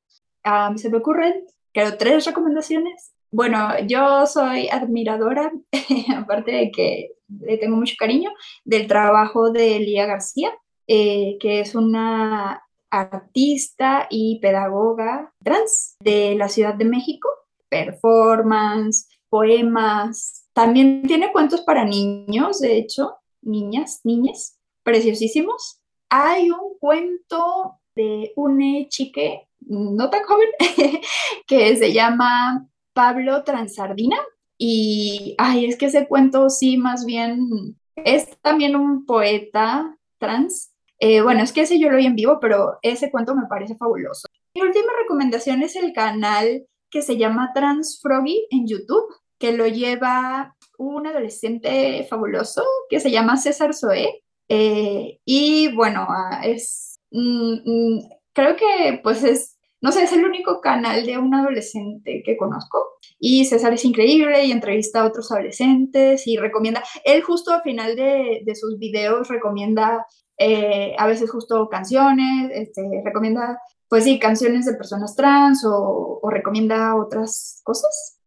Um, 0.46 0.78
se 0.78 0.90
me 0.90 0.98
ocurren, 0.98 1.46
creo, 1.74 1.98
tres 1.98 2.26
recomendaciones. 2.26 3.12
Bueno, 3.32 3.80
yo 3.88 4.26
soy 4.28 4.68
admiradora, 4.68 5.52
aparte 6.18 6.52
de 6.52 6.72
que 6.72 7.12
le 7.40 7.58
tengo 7.58 7.78
mucho 7.78 7.96
cariño, 7.98 8.30
del 8.66 8.88
trabajo 8.88 9.52
de 9.52 9.80
Lía 9.80 10.06
García, 10.06 10.52
que 10.86 11.40
es 11.62 11.74
una 11.74 12.62
artista 12.90 14.08
y 14.10 14.40
pedagoga 14.42 15.34
trans 15.42 15.96
de 16.02 16.36
la 16.36 16.50
Ciudad 16.50 16.74
de 16.74 16.84
México, 16.84 17.30
performance, 17.70 19.08
poemas. 19.30 20.46
También 20.52 21.04
tiene 21.04 21.32
cuentos 21.32 21.62
para 21.62 21.86
niños, 21.86 22.60
de 22.60 22.78
hecho, 22.78 23.16
niñas, 23.42 24.02
niñas, 24.04 24.60
preciosísimos. 24.84 25.80
Hay 26.10 26.52
un 26.52 26.78
cuento 26.80 27.80
de 27.96 28.34
una 28.36 28.90
chique 28.90 29.48
no 29.62 30.10
tan 30.10 30.24
joven 30.24 30.50
que 31.48 31.78
se 31.78 31.94
llama 31.94 32.68
Pablo 32.94 33.44
Transardina. 33.44 34.18
Y, 34.58 35.36
ay, 35.38 35.66
es 35.66 35.78
que 35.78 35.88
ese 35.88 36.08
cuento 36.08 36.50
sí, 36.50 36.78
más 36.78 37.06
bien, 37.06 37.78
es 37.96 38.38
también 38.42 38.76
un 38.76 39.06
poeta 39.06 39.98
trans 40.20 40.72
eh, 41.04 41.20
bueno, 41.22 41.42
es 41.42 41.52
que 41.52 41.62
ese 41.62 41.80
yo 41.80 41.90
lo 41.90 41.98
vi 41.98 42.06
en 42.06 42.16
vivo, 42.16 42.38
pero 42.40 42.78
ese 42.84 43.10
cuento 43.10 43.36
me 43.36 43.48
parece 43.48 43.76
fabuloso. 43.76 44.28
Mi 44.54 44.62
última 44.62 44.94
recomendación 45.02 45.64
es 45.64 45.76
el 45.76 45.94
canal 45.94 46.68
que 46.92 47.02
se 47.02 47.18
llama 47.18 47.52
Transfroggy 47.56 48.46
en 48.52 48.68
YouTube, 48.68 49.12
que 49.40 49.52
lo 49.52 49.66
lleva 49.66 50.56
un 50.78 51.08
adolescente 51.08 52.06
fabuloso 52.08 52.64
que 52.88 53.00
se 53.00 53.10
llama 53.10 53.38
César 53.38 53.74
Zoé. 53.74 54.24
Eh, 54.48 55.20
y 55.26 55.74
bueno, 55.74 56.06
ah, 56.08 56.42
es, 56.44 57.00
mm, 57.10 57.54
mm, 57.66 58.10
creo 58.34 58.56
que 58.56 59.00
pues 59.02 59.24
es, 59.24 59.58
no 59.82 59.92
sé, 59.92 60.04
es 60.04 60.14
el 60.14 60.24
único 60.24 60.62
canal 60.62 61.06
de 61.06 61.18
un 61.18 61.34
adolescente 61.34 62.22
que 62.24 62.38
conozco. 62.38 62.98
Y 63.20 63.46
César 63.46 63.74
es 63.74 63.84
increíble 63.84 64.46
y 64.46 64.52
entrevista 64.52 65.02
a 65.02 65.06
otros 65.06 65.32
adolescentes 65.32 66.28
y 66.28 66.38
recomienda, 66.38 66.84
él 67.04 67.24
justo 67.24 67.52
al 67.52 67.64
final 67.64 67.96
de, 67.96 68.42
de 68.46 68.56
sus 68.56 68.78
videos 68.78 69.28
recomienda 69.28 70.06
eh, 70.38 70.96
a 70.98 71.08
veces 71.08 71.30
justo 71.30 71.68
canciones, 71.70 72.52
este, 72.54 72.82
recomienda, 73.04 73.60
pues 73.88 74.04
sí, 74.04 74.18
canciones 74.18 74.66
de 74.66 74.74
personas 74.74 75.16
trans 75.16 75.64
o, 75.66 76.20
o 76.22 76.30
recomienda 76.30 76.96
otras 76.96 77.62
cosas. 77.64 78.20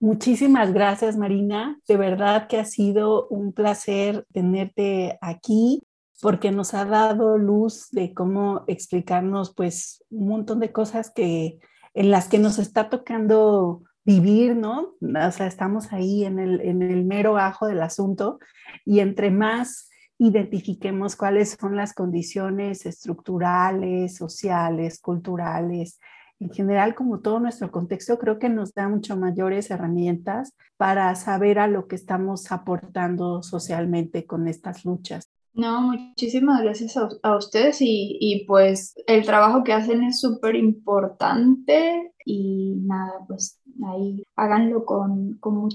Muchísimas 0.00 0.72
gracias, 0.72 1.16
Marina. 1.16 1.80
De 1.88 1.96
verdad 1.96 2.46
que 2.48 2.58
ha 2.58 2.64
sido 2.64 3.26
un 3.28 3.52
placer 3.52 4.26
tenerte 4.32 5.18
aquí 5.20 5.80
porque 6.20 6.50
nos 6.50 6.74
ha 6.74 6.84
dado 6.84 7.38
luz 7.38 7.88
de 7.90 8.14
cómo 8.14 8.64
explicarnos 8.66 9.54
pues 9.54 10.04
un 10.10 10.28
montón 10.28 10.60
de 10.60 10.72
cosas 10.72 11.10
que 11.10 11.58
en 11.94 12.10
las 12.10 12.28
que 12.28 12.38
nos 12.38 12.58
está 12.58 12.88
tocando 12.90 13.82
vivir, 14.04 14.56
¿no? 14.56 14.94
O 15.00 15.30
sea, 15.30 15.46
estamos 15.46 15.92
ahí 15.92 16.24
en 16.24 16.38
el, 16.38 16.60
en 16.60 16.82
el 16.82 17.04
mero 17.04 17.38
ajo 17.38 17.66
del 17.66 17.82
asunto 17.82 18.38
y 18.84 19.00
entre 19.00 19.30
más 19.30 19.88
identifiquemos 20.18 21.16
cuáles 21.16 21.56
son 21.60 21.76
las 21.76 21.94
condiciones 21.94 22.86
estructurales, 22.86 24.16
sociales, 24.16 25.00
culturales 25.00 25.98
en 26.40 26.50
general, 26.50 26.94
como 26.94 27.20
todo 27.20 27.38
nuestro 27.40 27.70
contexto, 27.70 28.18
creo 28.18 28.38
que 28.38 28.48
nos 28.48 28.74
da 28.74 28.88
mucho 28.88 29.16
mayores 29.16 29.70
herramientas 29.70 30.54
para 30.76 31.14
saber 31.14 31.58
a 31.58 31.68
lo 31.68 31.86
que 31.86 31.96
estamos 31.96 32.50
aportando 32.50 33.42
socialmente 33.42 34.26
con 34.26 34.48
estas 34.48 34.84
luchas. 34.84 35.30
No, 35.54 35.82
muchísimas 35.82 36.62
gracias 36.62 36.96
a, 36.96 37.36
ustedes 37.36 37.80
y, 37.80 38.18
y, 38.20 38.44
pues 38.44 38.94
el 39.06 39.24
trabajo 39.24 39.62
que 39.62 39.72
hacen 39.72 40.02
es 40.02 40.20
súper 40.20 40.56
importante 40.56 42.12
y 42.26 42.74
nada, 42.82 43.12
pues 43.28 43.60
ahí 43.86 44.24
háganlo 44.34 44.84
con, 44.84 45.34
con, 45.38 45.68